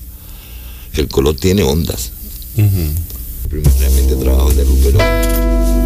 [0.94, 2.10] El color tiene ondas.
[2.56, 3.48] Ujú.
[3.50, 4.98] Primordialmente trabajo de Luperón,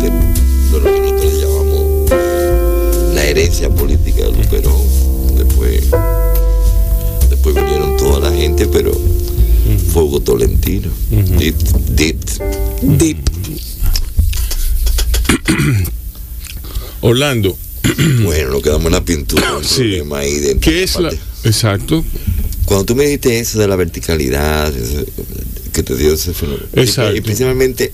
[0.01, 4.33] de, de lo que nosotros llamamos eh, la herencia política de
[8.21, 8.93] la gente, pero
[9.93, 10.89] fue Hugo Tolentino.
[11.39, 11.57] Dit,
[11.95, 12.17] dit.
[12.83, 13.19] Deep.
[17.03, 17.57] Orlando,
[18.25, 19.43] Bueno, nos quedamos en la pintura.
[19.63, 20.01] Sí.
[20.15, 21.11] ahí dentro ¿qué de es la...?
[21.45, 22.05] Exacto,
[22.67, 25.05] Cuando tú me dijiste eso de la verticalidad, eso,
[25.73, 26.67] que te dio ese fenómeno.
[26.75, 27.17] Exacto.
[27.17, 27.93] Y, principalmente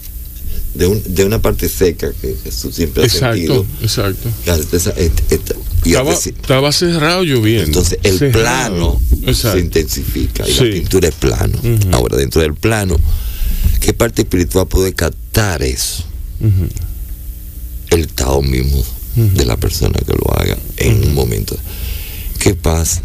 [0.74, 3.64] de, un- de una parte seca que Jesús siempre ha sentido.
[3.80, 5.54] exacto, exacto.
[5.84, 7.64] Estaba, cerrado lloviendo.
[7.66, 8.98] Entonces el Cerrado.
[9.22, 10.64] plano se intensifica y Sí.
[10.64, 11.58] la pintura es plano.
[11.92, 12.96] Ahora, dentro del plano,
[13.80, 16.04] ¿qué parte espiritual puede captar eso?
[17.90, 18.82] El Tao mismo
[19.14, 21.56] de la persona que lo haga en un momento.
[22.38, 23.02] ¿Qué pasa?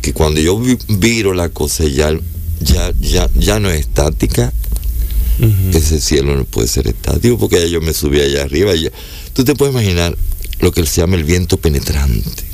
[0.00, 2.12] Que cuando yo vi- viro la cosa ya,
[2.60, 4.52] ya, ya, ya no es estática,
[5.72, 8.74] ese cielo no puede ser estático porque ya yo me subí allá arriba.
[8.74, 8.92] y ya-
[9.34, 10.16] Tú te puedes imaginar
[10.62, 12.44] lo que se llama el viento penetrante.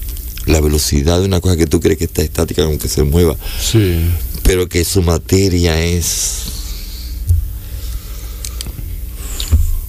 [0.47, 4.01] La velocidad de una cosa que tú crees que está estática aunque se mueva, Sí,
[4.43, 6.43] pero que su materia es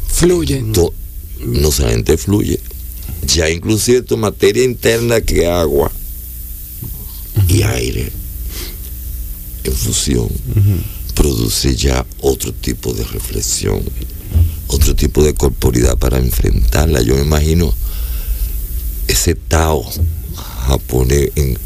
[0.08, 0.62] Fluye.
[1.46, 2.60] no solamente fluye,
[3.26, 5.90] ya inclusive tu materia interna que agua
[7.48, 8.12] y aire
[9.64, 10.28] en fusión
[11.16, 13.82] produce ya otro tipo de reflexión,
[14.68, 17.02] otro tipo de corporidad para enfrentarla.
[17.02, 17.74] Yo me imagino
[19.10, 19.84] ese Tao
[20.68, 21.58] japonés en,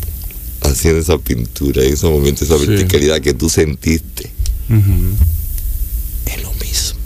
[0.62, 2.65] haciendo esa pintura, en ese momento, esa Sí.
[2.67, 4.32] verticalidad que tú sentiste,
[6.25, 6.99] es lo mismo.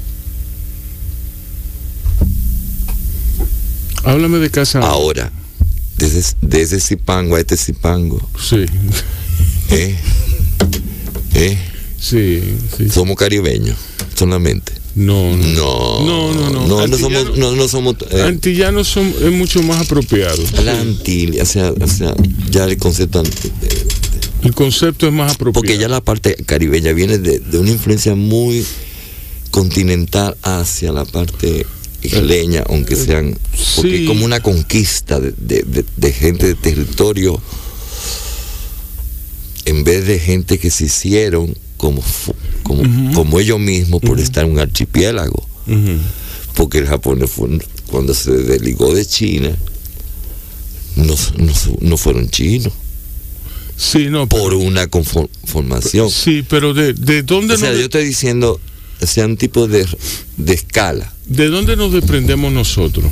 [4.03, 4.79] Háblame de casa.
[4.79, 5.31] Ahora,
[5.97, 8.65] desde, desde Zipango a este Zipango, Sí,
[9.71, 9.97] ¿eh?
[11.33, 11.57] ¿eh?
[11.99, 12.41] sí,
[12.77, 12.89] sí.
[12.89, 13.77] Somos caribeños,
[14.15, 14.71] solamente.
[14.97, 16.03] No, no.
[16.03, 16.87] No, No, no, no.
[16.87, 20.41] No, somos, no, no somos eh, Antillanos son, es mucho más apropiado.
[20.63, 20.83] la
[21.39, 22.15] o sea, o sea,
[22.49, 23.87] ya el concepto anti- eh,
[24.43, 25.53] El concepto es más apropiado.
[25.61, 28.65] porque ya la parte caribeña viene de, de una influencia muy
[29.51, 31.65] continental hacia la parte
[32.01, 33.37] isleña, aunque sean,
[33.75, 34.05] porque Sí.
[34.05, 37.39] como una conquista de, de- de- de gente de territorio,
[39.65, 42.03] en vez de gente que se hicieron como,
[42.63, 43.13] como, Ujú.
[43.13, 45.97] como ellos mismos por estar en un archipiélago, Ujú.
[46.55, 47.27] porque el Japón no
[47.87, 49.55] cuando se desligó de China,
[50.95, 52.73] no, no, no fueron chinos,
[53.77, 54.27] Sí, no.
[54.27, 56.09] por una conformación.
[56.09, 58.59] Sí, pero de, de dónde O sea, nos, yo estoy diciendo,
[59.05, 59.85] sea, un tipo de,
[60.37, 61.13] de escala.
[61.27, 63.05] de dónde nos desprendemos nosotros.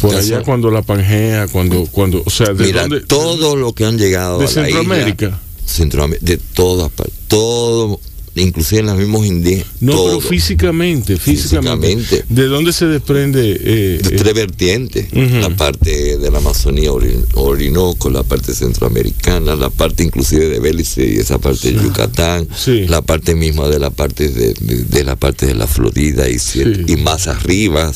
[0.00, 0.44] Por allá sé.
[0.44, 4.38] cuando la Pangea, cuando, cuando, o sea, de Mira, dónde, todo lo que han llegado
[4.38, 5.26] de a la Centroamérica.
[5.26, 8.00] isla, Centroamérica, de todas partes, todo,
[8.36, 12.24] inclusive en los mismos indígenas, No, todo, pero físicamente, físicamente, Físicamente.
[12.28, 13.52] ¿De dónde se desprende?
[13.52, 19.54] eh, de eh, tres vertientes, la parte de la Amazonía Ori- Orinoco, la parte centroamericana,
[19.56, 22.86] la parte inclusive de Belice y esa parte de Yucatán, Sí.
[22.86, 26.38] la parte misma de la parte de, de- de la parte de la Florida y,
[26.38, 26.62] Sí.
[26.86, 27.90] y más arriba,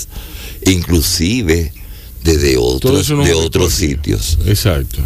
[0.66, 1.72] inclusive
[2.24, 4.98] desde otros, de otros sitios, Exacto.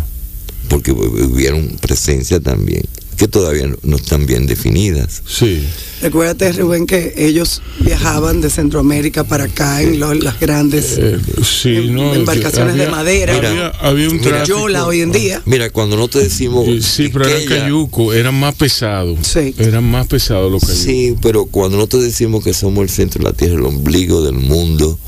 [0.68, 2.82] Porque hu- hubieron presencia también
[3.16, 5.22] que todavía no, no están bien definidas.
[5.24, 5.62] Sí.
[6.02, 11.76] Recuérdate, Rubén, que ellos viajaban de Centroamérica para acá en los- las grandes Eh, sí,
[11.76, 13.36] em- no, embarcaciones había- de madera.
[13.36, 14.58] Había, había un Mira, tráfico.
[14.58, 15.40] Yola hoy en día.
[15.46, 16.66] Mira, cuando no te decimos...
[16.66, 19.20] Eh, Sí, pero eran cayuco, eran más pesados.
[19.28, 19.54] Sí.
[19.58, 20.82] Eran más pesados los cayucos.
[20.82, 24.34] Sí, pero cuando nosotros decimos que somos el centro de la Tierra, el ombligo del
[24.34, 24.98] mundo,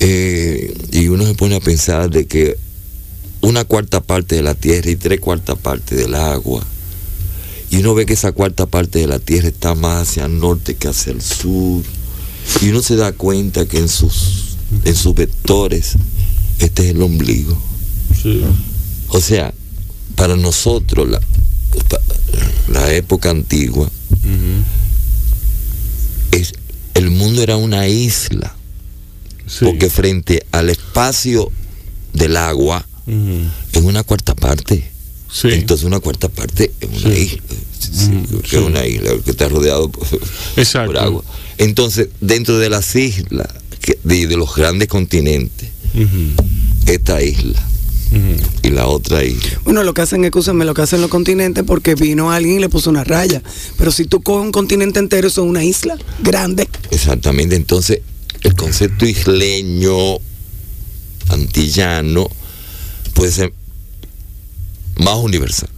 [0.00, 2.56] eh, y uno se pone a pensar de que
[3.40, 6.64] una cuarta parte de la Tierra y tres cuartas partes del agua,
[7.70, 10.74] y uno ve que esa cuarta parte de la Tierra está más hacia el norte
[10.76, 11.82] que hacia el sur,
[12.62, 15.94] y uno se da cuenta que en sus, en sus vectores
[16.58, 17.56] este es el ombligo.
[18.22, 18.42] Sí.
[19.08, 19.52] O sea,
[20.16, 21.20] para nosotros, la,
[22.68, 23.88] la época antigua,
[26.32, 26.52] es,
[26.94, 28.54] el mundo era una isla,
[29.46, 29.64] Sí.
[29.64, 31.50] porque frente al espacio
[32.12, 34.90] del agua, En una cuarta parte.
[35.32, 35.48] Sí.
[35.52, 37.20] Entonces una cuarta parte es una Sí.
[37.22, 37.42] isla.
[37.78, 38.56] Sí, sí, Mm, sí.
[38.56, 40.06] es una isla, que está rodeado por,
[40.98, 41.24] agua.
[41.58, 43.48] Entonces, dentro de las islas,
[43.80, 45.68] que- de, de los grandes continentes,
[46.86, 47.62] esta isla
[48.62, 49.60] y la otra isla.
[49.64, 52.68] Bueno, lo que hacen, escúchame, lo que hacen los continentes porque vino alguien y le
[52.68, 53.42] puso una raya.
[53.76, 56.68] Pero si tú coges un continente entero, eso es una isla grande.
[56.90, 58.00] Exactamente, entonces
[58.42, 60.18] el concepto isleño,
[61.28, 62.28] antillano,
[63.18, 63.52] puede ser
[64.96, 65.68] más universal.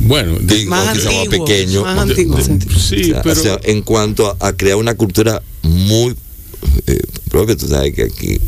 [0.00, 1.82] Bueno, de- Digo, Más antiguo, pequeño.
[1.82, 2.58] más antiguo, de- sí.
[2.78, 6.14] Sí, o sea, pero- o sea, en cuanto a, a crear una cultura muy
[6.86, 8.38] eh, propia, tú sabes que aquí.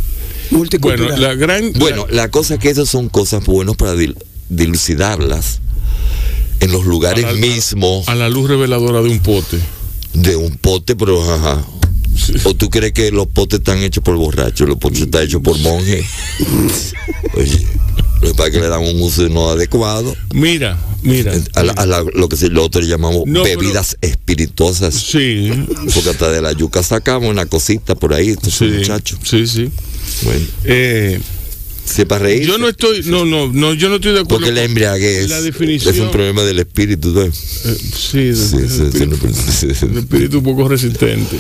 [0.50, 1.08] Multicultural.
[1.10, 1.72] bueno, la gran.
[1.74, 4.16] Bueno, la cosa es que esas son cosas buenas para dil-
[4.48, 5.60] dilucidarlas
[6.60, 9.58] en los lugares a la- mismos A la luz reveladora de un pote.
[10.14, 11.64] de un pote, pero ajá.
[12.44, 14.68] ¿O tú crees que los potes están hechos por borrachos?
[14.68, 16.04] Los potes están hechos por monjes.
[17.36, 17.66] Oye,
[18.22, 20.14] lo que le dan un uso no adecuado.
[20.34, 21.32] Mira, mira.
[21.54, 24.94] A, la- a la- lo que nosotros llamamos No, pero- bebidas espirituosas.
[24.94, 25.50] Sí.
[25.94, 29.18] Porque hasta de la yuca sacamos una cosita por ahí, estos Sí, muchachos.
[29.24, 29.70] sí, sí.
[30.22, 31.20] Bueno, Eh,
[31.90, 32.46] sepa reír.
[32.46, 34.38] yo no estoy, no, no, no, yo no estoy de acuerdo.
[34.38, 37.08] Porque la embriaguez la es definición- un problema del espíritu.
[37.12, 37.22] ¿no?
[37.22, 39.66] Eh, sí, Sí, sí,
[39.98, 41.36] espíritu, un poco resistente.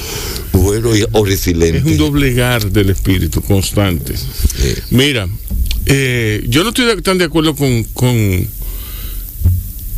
[0.52, 1.96] Bueno y, o Es un resiliente.
[1.96, 4.14] doblegar del espíritu constante.
[4.16, 4.74] Sí.
[4.90, 5.28] Mira,
[5.86, 8.46] eh, yo no estoy tan de acuerdo con, con,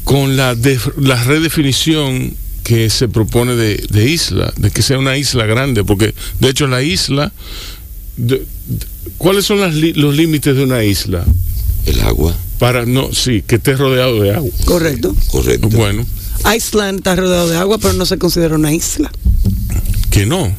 [0.04, 2.34] con la, de- la redefinición
[2.64, 6.66] que se propone de, de isla, de que sea una isla grande, porque de hecho
[6.68, 7.32] la isla,
[8.16, 8.86] de- de-
[9.18, 11.24] ¿cuáles son las li- los límites de una isla?
[11.86, 14.50] El agua, Para, no, sí, que esté rodeado de agua.
[14.64, 15.14] Correcto.
[15.30, 15.68] correcto.
[15.70, 16.06] Bueno,
[16.56, 19.10] Iceland está rodeado de agua, pero no se considera una isla.
[20.10, 20.54] que no.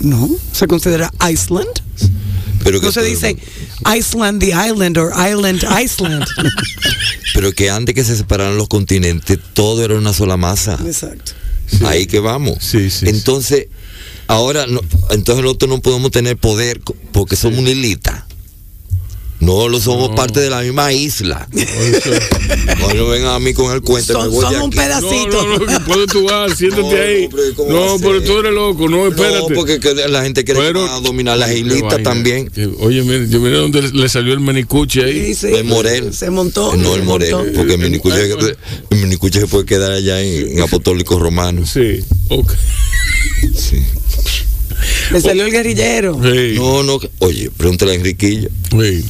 [0.00, 1.68] No, se considera Iceland.
[2.62, 3.36] pero que No se dice
[3.96, 6.24] Iceland the Island or Island Iceland.
[7.34, 10.78] Pero que antes que se separaran los continentes, todo era una sola masa.
[10.86, 11.32] Exacto.
[11.84, 12.58] Ahí que vamos.
[12.60, 13.66] Sí, sí, entonces,
[14.26, 16.80] ahora, no, entonces nosotros no podemos tener poder
[17.12, 18.26] porque somos una islita.
[19.40, 20.14] No lo somos No.
[20.14, 21.48] parte de la misma isla.
[22.80, 24.14] No, no vengan a mí con el cuento.
[24.14, 25.46] me Son- un No, Pedacito.
[25.46, 27.24] no, no, que puedes tú vas, siéntate No, ahí.
[27.26, 29.50] hombre, ¿cómo va No, pero tú eres loco, no, espérate.
[29.50, 32.50] No, porque que la gente quiere Pero- que van a dominar las islitas también.
[32.78, 35.34] Oye, mira, yo mira dónde le, salió el manicuche ahí.
[35.34, 35.54] Sí, sí.
[35.54, 36.14] El Morel.
[36.14, 36.74] Se montó.
[36.76, 37.32] No, el Morel.
[37.34, 37.52] montó.
[37.54, 38.30] Porque el minicuche,
[38.90, 41.70] el minicuche se puede quedar allá en, en Apostólicos Romanos.
[41.74, 42.50] Sí, ok.
[43.54, 43.82] Sí.
[45.12, 46.18] Le salió el guerrillero.
[46.22, 46.98] Sí, No, no.
[47.18, 48.48] Oye, pregúntale a Enriquillo.
[48.70, 49.04] sí.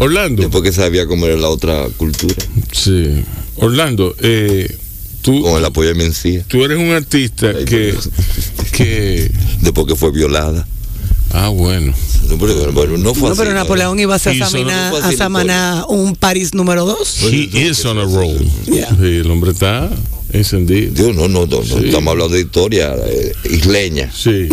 [0.00, 2.34] Orlando, Después que sabía cómo era la otra cultura.
[2.72, 3.24] sí.
[3.56, 4.72] Orlando, eh,
[5.22, 6.44] tú, Con el apoyo de Mencía.
[6.46, 7.94] tú eres un artista que,
[8.72, 9.30] que,
[9.60, 10.64] Después que fue violada.
[11.32, 11.92] ah, bueno,
[12.28, 16.14] No, pero, bueno, no fue No, así, pero Napoleón iba a Samaná, a Samaná un
[16.14, 17.22] París número 2.
[17.32, 18.38] he is on a roll.
[18.66, 18.88] Yeah.
[18.90, 19.90] Sí, el hombre está
[20.32, 20.92] encendido.
[20.92, 24.10] Dios, no, no, no, no, estamos hablando de historia eh, isleña.
[24.14, 24.48] Sí.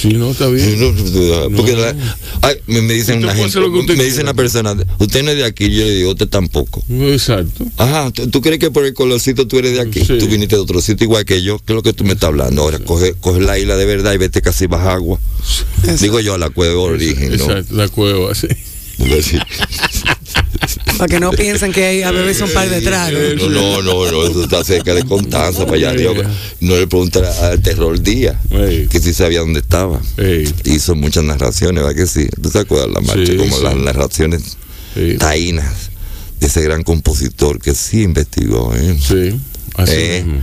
[0.00, 0.78] Sí, no, está bien.
[0.80, 1.78] no, Porque No.
[1.80, 1.94] la-
[2.42, 4.02] ay, me, me dicen una gente, me quiera.
[4.02, 6.84] dice una persona, usted no es de aquí, yo le digo, usted tampoco.
[6.90, 7.64] Exacto.
[7.78, 10.00] Ajá, ¿tú, tú crees que por el colorcito tú eres de aquí?
[10.04, 10.18] Sí.
[10.18, 12.28] Tú viniste de otro sitio igual que yo, ¿qué es lo que tú me estás
[12.28, 12.60] hablando?
[12.62, 15.20] Ahora coge, coge la isla de verdad y vete casi bajo agua.
[16.00, 17.44] Digo yo a la cueva de origen, ¿no?
[17.44, 18.48] Exacto, la cueva, sí.
[20.98, 23.20] Para que no piensen que hay a beberse un par de tragos.
[23.36, 26.14] No, no, no, no, eso está cerca de Constanza, para allá arriba.
[26.60, 28.86] No le pregunté al terror día, Ey.
[28.88, 30.00] que sí sabía dónde estaba.
[30.16, 32.28] Ey, Hizo muchas narraciones, ¿verdad que sí?
[32.42, 33.26] ¿Tú te acuerdas la marcha?
[33.26, 33.62] Sí, Como sí.
[33.62, 34.42] las narraciones
[34.94, 35.90] sí, taínas
[36.40, 38.96] de ese gran compositor que sí investigó, ¿eh?
[39.00, 39.38] sí,
[39.76, 40.40] así Eh, mismo.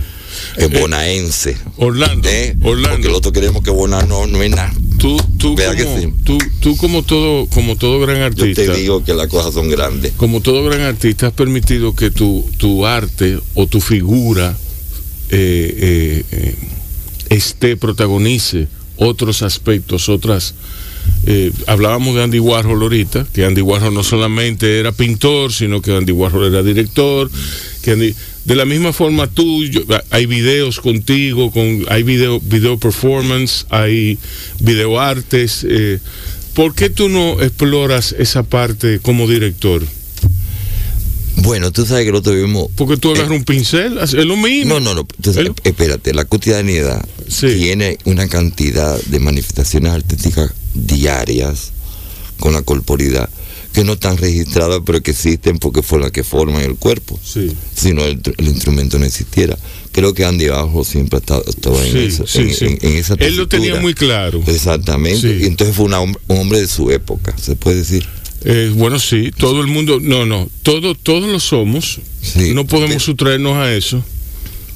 [0.56, 1.56] Es bonaense.
[1.76, 2.54] Orlando, ¿eh?
[2.60, 4.72] Porque Orlando, nosotros queremos que Bona no, no es nada.
[4.98, 6.08] tú, tú, Vea que como, sí.
[6.24, 9.68] tú, tú como todo, como todo gran Yo artista, te digo que las cosas son
[9.68, 10.12] grandes.
[10.16, 14.56] como todo gran artista, has permitido que tu, tu arte o tu figura
[15.30, 16.54] eh, eh, eh,
[17.30, 20.54] esté, protagonice otros aspectos, otras.
[21.26, 25.96] eh, hablábamos de Andy Warhol ahorita, que Andy Warhol no solamente era pintor, sino que
[25.96, 27.30] Andy Warhol era director,
[27.82, 28.14] que Andy-
[28.44, 34.18] de la misma forma tú, yo- hay videos contigo, con, hay video, video performance, hay
[34.60, 35.64] video artes.
[35.68, 35.98] eh,
[36.54, 39.82] ¿Por qué tú no exploras esa parte como director?
[41.36, 42.68] Bueno, tú sabes que nosotros vivimos.
[42.76, 44.78] Porque tú agarras un pincel, es lo mismo.
[44.78, 45.06] No, no, no.
[45.22, 47.46] sabes, El- espérate, la cotidianidad Sí.
[47.56, 51.72] tiene una cantidad de manifestaciones artísticas diarias
[52.38, 53.28] con la corporidad
[53.72, 57.18] que no están registradas, pero que existen porque fueron las que forman el cuerpo.
[57.24, 57.52] Sí.
[57.74, 59.56] Si no, el, el instrumento no existiera.
[59.92, 61.42] Creo que Andy Bajo siempre estado
[61.84, 64.42] en, Sí, eso, sí, en, en- en esa Él lo tenía muy claro.
[64.46, 65.38] Exactamente.
[65.40, 68.06] Y entonces fue una un hombre de su época, se puede decir.
[68.44, 72.00] Eh, bueno, sí, todo el mundo, no, no, todo, todos lo somos.
[72.36, 74.02] No podemos Pero- sustraernos a eso.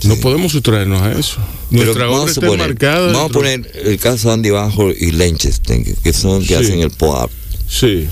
[0.04, 1.38] No podemos sustraernos a eso.
[1.70, 3.12] Pero Nuestra obra vamos a está poner, enmarcada.
[3.12, 6.54] vamos a poner el caso de Andy Bajo y Lenchester, que, que son que Sí.
[6.54, 7.30] hacen el pop
[7.68, 8.06] Sí,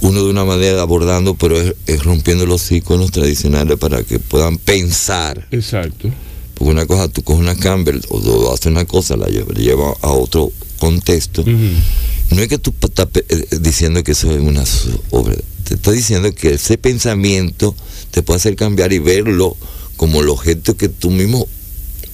[0.00, 4.58] uno de una manera abordando, pero es, es rompiendo los iconos tradicionales para que puedan
[4.58, 5.46] pensar.
[5.50, 6.10] exacto.
[6.54, 9.60] Porque una cosa, tú coges una Campbell o, o haces una cosa, la lleva, la
[9.60, 11.44] lleva a otro contexto.
[11.44, 14.64] No es que tú estás eh, diciendo que eso es una
[15.10, 15.34] obra,
[15.64, 17.74] te está diciendo que ese pensamiento
[18.10, 19.56] te puede hacer cambiar y verlo
[19.96, 21.46] como el objeto que tú mismo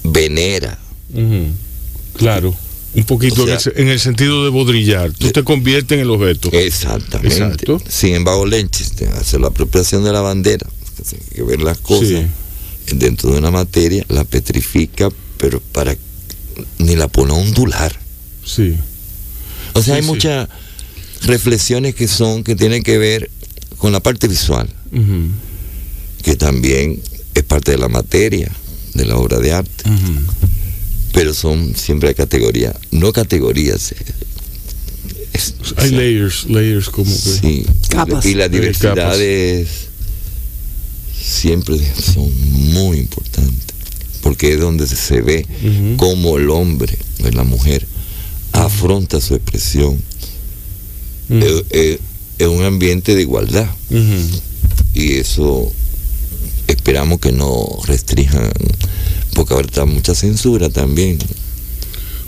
[0.03, 0.79] venera.
[1.15, 1.47] Ujú.
[2.17, 2.55] Claro.
[2.95, 5.13] Un poquito O sea- en, el, en el sentido de bodrillar.
[5.13, 6.51] Tú te conviertes en el objeto.
[6.53, 7.35] Exactamente.
[7.37, 7.81] Exacto.
[7.89, 10.67] Sin embargo, Lenchester hace la apropiación de la bandera,
[11.35, 12.25] que ver las cosas
[12.93, 15.97] dentro de una materia, la petrifica, pero para
[16.79, 17.99] ni la pone a ondular.
[18.45, 18.75] Sí.
[19.73, 20.07] O sea, Sí, hay sí.
[20.09, 20.49] muchas
[21.23, 23.31] reflexiones que son, que tienen que ver
[23.79, 24.69] con la parte visual,
[26.23, 27.01] que también
[27.35, 28.53] es parte de la materia,
[28.95, 29.85] de la obra de arte.
[31.13, 33.93] Pero son siempre categoría, no categorías.
[33.93, 33.97] eh,
[35.33, 37.19] es- o Hay layers, layers como que.
[37.41, 38.25] Sí, Capas.
[38.27, 39.69] y las diversidades
[41.23, 42.31] siempre son
[42.73, 43.75] muy importantes,
[44.23, 45.97] porque es donde se ve Ujú.
[45.97, 47.87] cómo el hombre o la mujer
[48.53, 50.03] afronta su expresión
[51.31, 51.99] eh, eh,
[52.39, 53.69] en un ambiente de igualdad.
[54.95, 55.73] Y eso
[56.67, 58.51] esperamos que no restrinjan,
[59.53, 61.19] porque ahora está mucha censura también.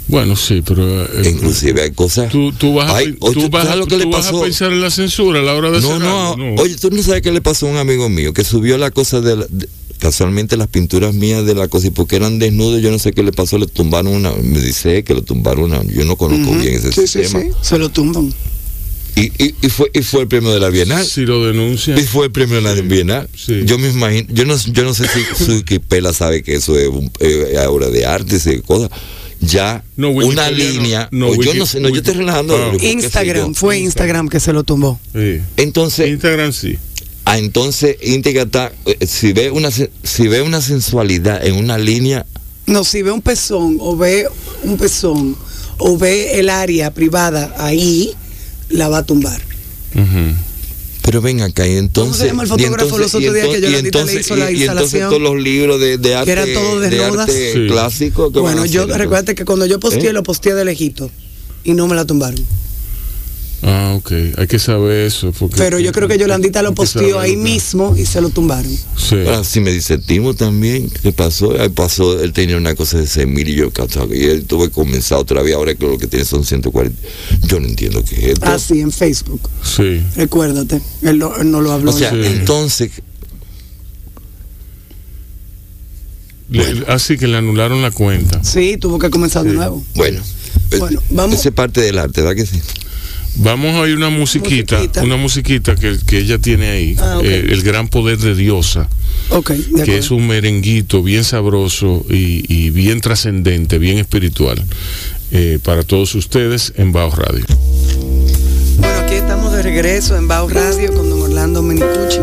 [0.06, 1.04] Bueno, sí, pero.
[1.04, 2.30] eh, E inclusive hay cosas...
[2.30, 4.82] Tú, tú vas, a, oye, tú ¿tú vas, lo que le vas a pensar en
[4.82, 7.40] la censura a la hora de No, no, algo, oye, tú no sabes qué le
[7.40, 9.66] pasó a un amigo mío que subió la cosa de, la- de-
[9.98, 13.22] casualmente las pinturas mías de la cosa y porque eran desnudos, yo no sé qué
[13.22, 16.74] le pasó, le tumbaron una, me dice que le tumbaron una, yo no conozco bien
[16.74, 17.40] ese sí, sí, sistema.
[17.42, 18.30] sí, se lo tumban.
[19.16, 21.04] Y, y, y fue y fue el premio de la Bienal.
[21.06, 21.96] Si lo denuncian.
[21.98, 23.28] Y fue el premio de la Bienal.
[23.36, 23.62] sí.
[23.64, 27.10] Yo me imagino, yo no, yo no sé si Wikipela sabe que eso es un,
[27.20, 28.90] eh, obra de arte, ese cosa.
[29.40, 32.56] Ya No, una no- línea, no, yo no sé, no, yo estoy relajando.
[32.56, 32.72] Ah.
[32.82, 34.98] Instagram, fue Instagram que se lo tumbó.
[35.12, 35.40] Sí.
[35.58, 36.76] Entonces, Instagram sí.
[37.26, 42.26] Ah, entonces íntegra está, eh, si ve una si ve una sensualidad en una línea,
[42.66, 44.26] No, si ve un pezón o ve
[44.62, 45.36] un pezón
[45.78, 48.12] o ve el área privada ahí,
[48.70, 49.40] la va a tumbar.
[51.02, 53.60] Pero ven acá y entonces se llama el y fotógrafo los otros días que entonces-
[53.62, 55.10] Yolandita y le entonces- hizo la y- y entonces instalación?
[55.10, 57.28] todos los libros de, de arte, eran todos de desnudas.
[57.28, 57.66] arte Sí.
[57.68, 60.12] clásico Bueno, yo recuerda que cuando yo posteé, ¿Eh?
[60.14, 61.10] lo posteé de lejito
[61.62, 62.42] y no me la tumbaron.
[63.66, 64.12] Ah, ok.
[64.36, 65.32] Hay que saber eso.
[65.32, 68.70] Porque, Pero yo creo que Yolandita lo posteó ahí mismo y se lo tumbaron.
[68.94, 69.14] Sí.
[69.26, 71.58] Ahora, si me dice Timo también, ¿qué pasó?
[71.58, 73.70] Ahí pasó, él tenía una cosa de 6 mil y yo,
[74.12, 76.94] y él tuvo que comenzar otra vez, ahora que lo que tiene son 140.
[77.46, 78.46] Yo no entiendo qué es esto.
[78.46, 79.40] Ah, sí, en Facebook.
[79.62, 80.02] Sí.
[80.14, 80.82] Recuérdate.
[81.00, 81.90] Él, lo- él no lo habló.
[81.90, 82.20] o sea, Sí.
[82.22, 82.90] entonces,
[86.50, 88.44] Le- así que le anularon la cuenta.
[88.44, 89.56] sí, tuvo que comenzar de Sí.
[89.56, 89.82] nuevo.
[89.94, 90.20] bueno,
[90.78, 92.60] Bueno, eh, vamos- esa es parte del arte, ¿verdad que sí?
[93.36, 95.02] Vamos a oír una musiquita, Musiquita.
[95.02, 98.88] una musiquita que, que ella tiene ahí, Ah, eh, El Gran Poder de Diosa,
[99.30, 99.92] de que acuerdo.
[99.92, 104.62] es un merenguito bien sabroso y, y bien trascendente, bien espiritual,
[105.32, 107.44] eh, para todos ustedes en Bajo Radio.
[108.78, 112.18] Bueno, aquí estamos de regreso en Bao Radio con don Orlando Menicucci.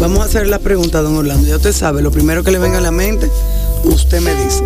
[0.00, 1.46] Vamos a hacer la pregunta, don Orlando.
[1.46, 3.30] Ya usted sabe, lo primero que le venga a la mente,
[3.84, 4.64] usted me dice.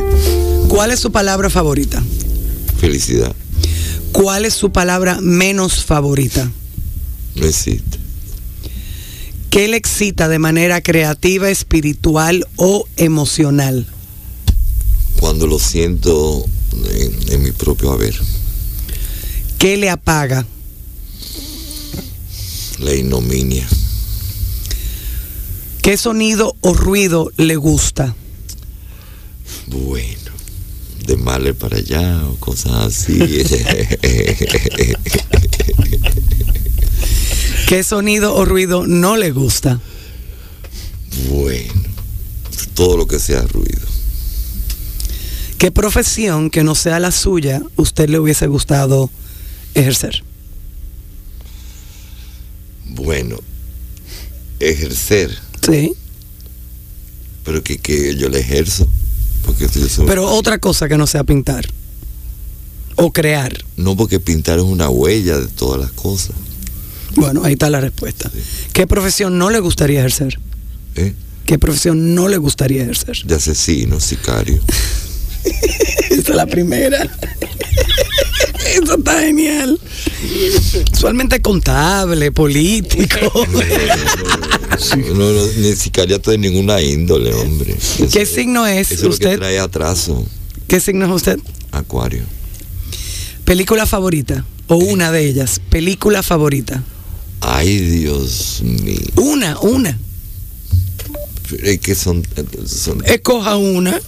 [0.68, 2.02] ¿Cuál es su palabra favorita?
[2.80, 3.34] Felicidad,
[4.12, 6.50] ¿Cuál es su palabra menos favorita?
[7.34, 7.98] no existe.
[9.50, 13.86] ¿Qué le excita de manera creativa, espiritual o emocional?
[15.20, 16.44] Cuando lo siento
[16.90, 18.14] en, en mi propio haber.
[19.58, 20.46] ¿Qué le apaga?
[22.78, 23.66] La ignominia.
[25.82, 28.14] ¿Qué sonido o ruido le gusta?
[29.68, 30.27] Bueno,
[31.08, 33.18] de male para allá o cosas así.
[37.66, 39.80] ¿Qué sonido o ruido no le gusta?
[41.30, 41.72] bueno,
[42.74, 43.80] todo lo que sea ruido.
[45.58, 49.10] ¿Qué profesión que no sea la suya usted le hubiese gustado
[49.74, 50.22] ejercer?
[52.86, 53.38] Bueno,
[54.60, 55.36] ejercer,
[55.66, 55.94] Sí.
[57.44, 58.86] pero que, que yo le ejerzo.
[59.48, 59.66] Porque
[60.06, 61.66] Pero otra cosa que no sea pintar.
[62.96, 63.56] O crear.
[63.76, 66.36] no porque pintar es una huella de todas las cosas.
[67.14, 68.30] Bueno, ahí está la respuesta.
[68.74, 70.38] ¿Qué profesión no le gustaría ejercer?
[70.96, 71.14] ¿eh?
[71.46, 73.22] ¿Qué profesión no le gustaría ejercer?
[73.24, 74.60] De asesino, sicario.
[76.10, 76.98] Esa es la primera.
[78.74, 79.80] Eso está genial.
[80.92, 83.32] Usualmente contable, político.
[85.14, 87.76] No, no, ni sicariato de ninguna índole, hombre.
[87.76, 89.38] Eso- ¿Qué signo es Eso es lo que usted?
[89.38, 90.24] trae atraso.
[90.66, 91.38] ¿Qué signo es usted?
[91.72, 92.22] Acuario.
[93.44, 94.44] ¿Película favorita?
[94.66, 95.60] O una de ellas.
[95.70, 96.82] Película favorita.
[97.40, 99.00] Ay, Dios mío.
[99.16, 99.98] Una, una.
[101.62, 102.22] Es que son,
[102.66, 103.98] son Escoja una.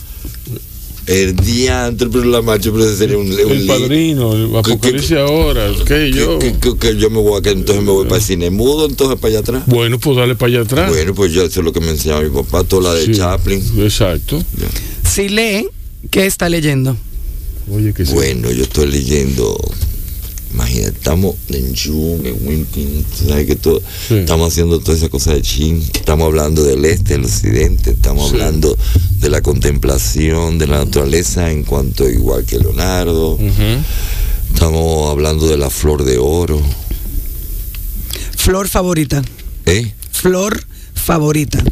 [1.10, 5.12] El diantre, pero la macho, pero ese sería un, un El padrino, el ¿Qué- apocalipsis
[5.16, 6.38] ahora, ¿qué que, yo?
[6.38, 8.86] que- que- que yo me voy a que entonces me voy para el cine mudo,
[8.86, 9.62] entonces para allá atrás.
[9.66, 10.88] Bueno, pues dale para allá atrás.
[10.90, 13.12] Bueno, pues yo eso es lo que me enseñaba mi papá, toda la de Sí,
[13.14, 13.62] Chaplin.
[13.78, 14.38] Exacto.
[14.58, 15.08] Ya.
[15.10, 15.66] Si lee,
[16.10, 16.96] ¿qué está leyendo?
[17.72, 18.12] Oye, que sí.
[18.12, 19.56] Bueno, yo estoy leyendo.
[20.52, 24.14] Imagínate, estamos en Jung, en Winkin, tú sabes que todo, Sí.
[24.16, 28.34] estamos haciendo toda esa cosa de Chin, estamos hablando del este, del occidente, estamos Sí.
[28.34, 28.76] hablando
[29.20, 33.38] de la contemplación de la naturaleza en cuanto igual que Leonardo,
[34.52, 36.60] estamos hablando de la flor de oro,
[38.36, 39.22] Flor favorita.
[39.66, 39.92] ¿eh?
[40.10, 41.62] Flor favorita.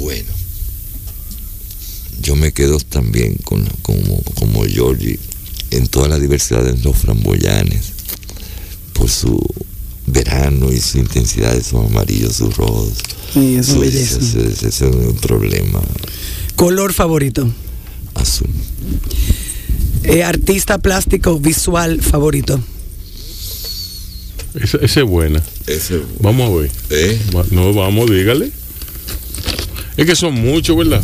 [0.00, 0.28] Bueno,
[2.22, 5.18] yo me quedo también con, como, como Georgie
[5.70, 7.92] en toda la diversidad de los framboyanes,
[8.92, 9.38] por su
[10.06, 12.92] verano y su intensidad de sus amarillos, sus rojos.
[13.34, 14.18] Sí, eso es belleza.
[14.40, 15.80] ese, es un problema
[16.54, 17.50] Color favorito.
[18.14, 18.48] azul.
[20.04, 22.60] Eh, artista plástico visual favorito.
[24.54, 25.42] Esa, esa es buena.
[25.66, 26.70] Ese, Vamos a ver.
[26.90, 27.20] ¿eh?
[27.50, 28.50] No, vamos, dígale.
[29.96, 31.02] Es que son muchos, ¿verdad?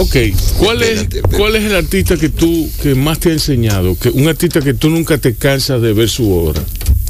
[0.00, 0.16] Ok,
[0.56, 1.08] ¿cuál es.
[1.36, 3.98] ¿cuál es el artista que tú que más te ha enseñado?
[3.98, 6.64] Que, un artista que tú nunca te cansas de ver su obra.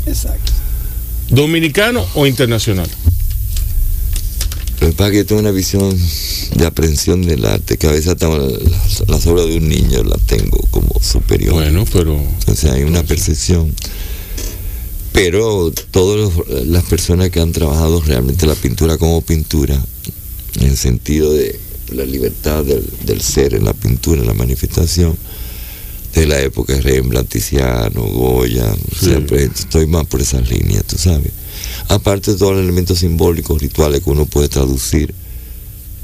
[0.07, 0.51] Exacto.
[1.29, 2.89] ¿Dominicano o internacional?
[4.81, 5.97] Lo que yo tengo una visión
[6.57, 10.21] de aprehensión del arte, que a veces hasta las, las obras de un niño las
[10.23, 11.55] tengo como superior.
[11.55, 13.73] Bueno, pero O sea, hay una percepción.
[15.13, 16.33] Pero todas
[16.67, 19.81] las personas que han trabajado realmente la pintura como pintura,
[20.59, 25.17] en el sentido de la libertad del, del ser en la pintura, en la manifestación,
[26.15, 29.07] de la época de Rembrandt, Tiziano, Goya, Sí.
[29.07, 31.31] siempre estoy más por esas líneas, tú sabes.
[31.89, 35.15] Aparte de todos los elementos simbólicos, rituales que uno puede traducir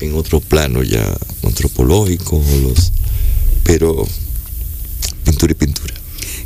[0.01, 1.05] en otro plano ya
[1.43, 2.93] antropológicos, o los,
[3.64, 4.07] pero
[5.24, 5.95] pintura y pintura.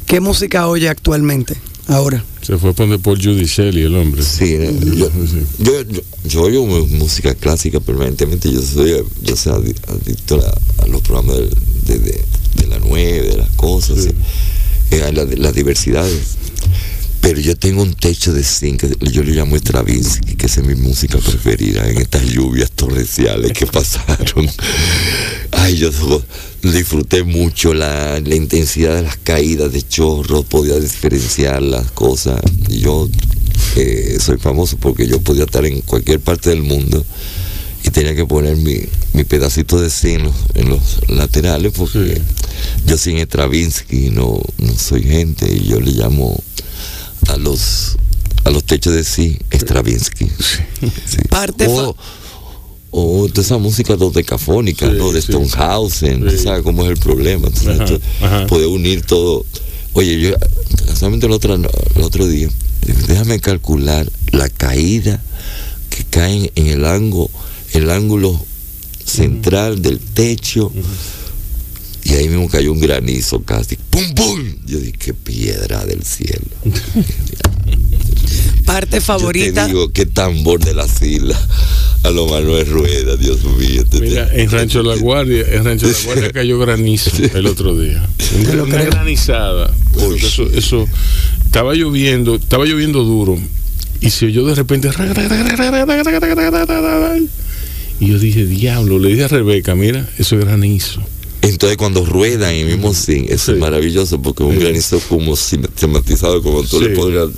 [0.06, 1.56] ¿Qué música oye actualmente?
[1.88, 2.24] Ahora.
[2.42, 4.22] se fue a poner por Judicelli el hombre.
[4.22, 5.42] Sí, eh, yo, Sí.
[5.58, 10.82] yo, yo, yo oigo mu- música clásica permanentemente, yo soy, yo soy adi- adicto a,
[10.82, 11.36] a los programas
[11.86, 12.24] de, de-
[12.56, 14.08] de la nueve, de las cosas, Sí.
[14.10, 16.18] sí, eh, a la- las diversidades.
[17.20, 20.66] Pero yo tengo un techo de zinc, que yo le llamo Stravinsky, que esa es
[20.66, 24.48] mi música preferida en estas lluvias torrenciales que pasaron.
[25.52, 25.90] Ay, yo
[26.62, 32.40] disfruté mucho la, la intensidad de las caídas de chorro, podía diferenciar las cosas.
[32.68, 33.08] Yo
[33.76, 37.04] eh, soy famoso porque yo podía estar en cualquier parte del mundo
[37.84, 38.80] y tenía que poner mi,
[39.12, 42.22] mi pedacito de zinc en los, en los laterales porque Sí.
[42.86, 46.42] yo sin Stravinsky no, no soy gente y yo le llamo
[47.32, 47.96] a los
[48.44, 50.26] a los techos de sí Stravinsky.
[51.06, 51.18] Sí.
[51.28, 51.94] Parte o,
[52.90, 55.12] o toda esa música dodecafónica, Sí, ¿no?
[55.12, 55.28] De sí.
[55.32, 56.38] Stonehausen, Sí.
[56.38, 57.48] ¿sabes cómo es el problema?
[57.48, 58.46] Entonces, Ajá, ajá.
[58.46, 59.44] poder unir todo.
[59.92, 60.30] Oye, yo
[60.86, 62.48] casualmente el otro, el otro día,
[63.08, 65.20] déjame calcular la caída
[65.90, 67.28] que cae en el ángulo,
[67.72, 68.40] el ángulo
[69.04, 70.72] central del techo.
[72.10, 73.76] Y ahí mismo cayó un granizo casi.
[73.76, 74.40] ¡Pum, pum!
[74.66, 76.44] Yo dije, qué piedra del cielo.
[78.64, 79.46] Parte favorita.
[79.46, 81.38] Yo te digo, qué tambor de las islas.
[82.02, 83.84] a lo Manuel Rueda, Dios mío.
[84.00, 88.04] Mira, en Rancho La Guardia, en Rancho La Guardia cayó granizo el otro día.
[88.40, 89.72] Una, una granizada.
[90.16, 90.88] Eso, eso,
[91.44, 93.38] estaba lloviendo, estaba lloviendo duro.
[94.00, 94.88] Y se oyó de repente.
[98.00, 101.02] Y yo dije, diablo, le dije a Rebeca, mira, eso es granizo.
[101.42, 103.52] Entonces cuando ruedan y mismo sí, eso Sí.
[103.52, 104.60] es maravilloso porque un Sí.
[104.60, 106.96] granizo como sistematizado, como tú le Sí.
[106.96, 107.28] podrías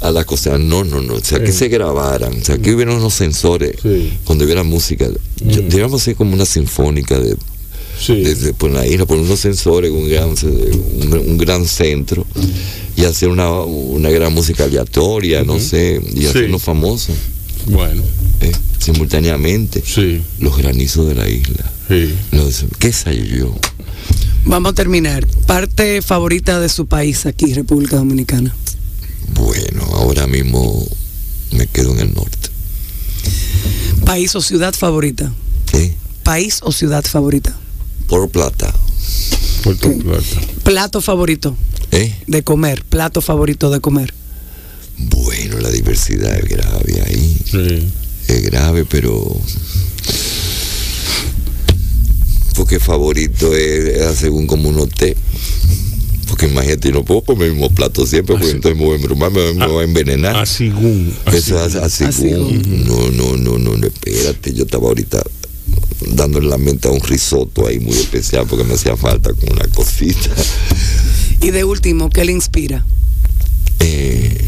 [0.00, 0.58] a la cosa.
[0.58, 1.14] No, no, no.
[1.14, 1.58] O sea, que Sí.
[1.58, 3.76] se grabaran, o sea, que hubiera unos sensores
[4.24, 5.08] cuando hubiera música.
[5.44, 5.68] Yo- Mm.
[5.68, 7.36] Debíamos ser como una sinfónica de,
[8.00, 8.20] Sí.
[8.22, 12.26] desde por la isla, poner unos sensores, un gran, un, un gran centro
[12.96, 17.14] y hacer una, una gran música aleatoria, no sé, y hacernos famosos
[17.66, 18.02] Bueno,
[18.40, 19.82] eh, simultáneamente.
[19.84, 21.70] sí, Los granizos de la isla.
[21.88, 22.14] sí.
[22.32, 23.54] Los, ¿Qué sé yo?
[24.44, 25.26] Vamos a terminar.
[25.46, 28.54] Parte favorita de su país aquí, República Dominicana.
[29.34, 30.84] Bueno, ahora mismo
[31.52, 32.48] me quedo en el norte.
[34.04, 35.32] País o ciudad favorita.
[35.74, 35.94] ¿eh?
[36.24, 37.56] País o ciudad favorita.
[38.08, 38.74] Por plata.
[39.62, 39.88] Puerto.
[39.98, 40.24] Plata.
[40.64, 41.56] Plato favorito
[41.92, 42.12] ¿eh?
[42.26, 42.84] de comer.
[42.84, 44.12] Plato favorito de comer.
[44.98, 47.21] Bueno, la diversidad es grave ahí.
[47.52, 47.88] Sí.
[48.28, 49.36] Es grave, pero.
[52.54, 55.16] Porque favorito es, según como uno esté.
[56.28, 58.56] Porque imagínate, yo no puedo comer el mismo plato siempre, porque Así.
[58.56, 60.36] entonces me voy a embromar, me, me voy a envenenar.
[60.36, 61.14] Así, según.
[61.32, 62.04] Eso es así.
[62.04, 64.52] Así como- No, no, no, no, no, espérate.
[64.54, 65.22] Yo estaba ahorita
[66.14, 69.66] dándole la mente a un risotto ahí muy especial porque me hacía falta con una
[69.68, 70.30] cosita.
[71.40, 72.84] Y de último, ¿qué le inspira?
[73.80, 74.44] Eh,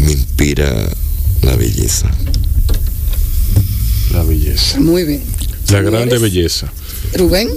[0.00, 0.88] me inspira
[1.42, 2.10] la belleza.
[4.12, 4.78] La belleza.
[4.80, 5.22] Muy bien.
[5.70, 6.70] La grande belleza.
[7.16, 7.48] Rubén.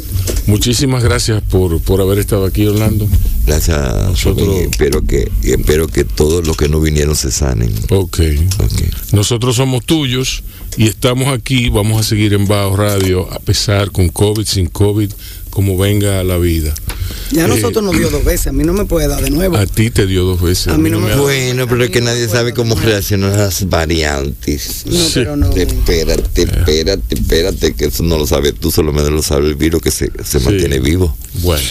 [0.47, 3.07] Muchísimas gracias por, por haber estado aquí, Orlando.
[3.45, 3.77] Gracias,
[4.09, 7.71] Nosotros- Rubén, y espero que espero que todos los que no vinieron se sanen.
[7.89, 8.19] Ok.
[8.59, 8.81] Ok.
[9.11, 10.43] Nosotros somos tuyos
[10.77, 11.69] y estamos aquí.
[11.69, 15.11] Vamos a seguir en Bajo Radio a pesar con COVID, sin COVID,
[15.55, 16.73] como venga la vida.
[17.31, 18.47] Ya a Eh, nosotros nos dio dos veces.
[18.47, 19.55] A mí no me puede dar de nuevo.
[19.57, 20.67] A ti te dio dos veces.
[20.67, 24.83] A mí no me- ha- Bueno, pero es que nadie sabe cómo reaccionan las variantes.
[24.85, 25.11] No, Sí.
[25.15, 25.49] pero no.
[25.55, 29.91] Espérate, espérate, espérate, que eso no lo sabes tú, solamente lo sabe el virus que
[29.91, 30.45] se, se Sí.
[30.45, 31.15] mantiene vivo.
[31.41, 31.63] Bueno.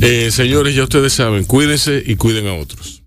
[0.00, 3.01] Eh, señores, ya ustedes saben, cuídense y cuiden a otros.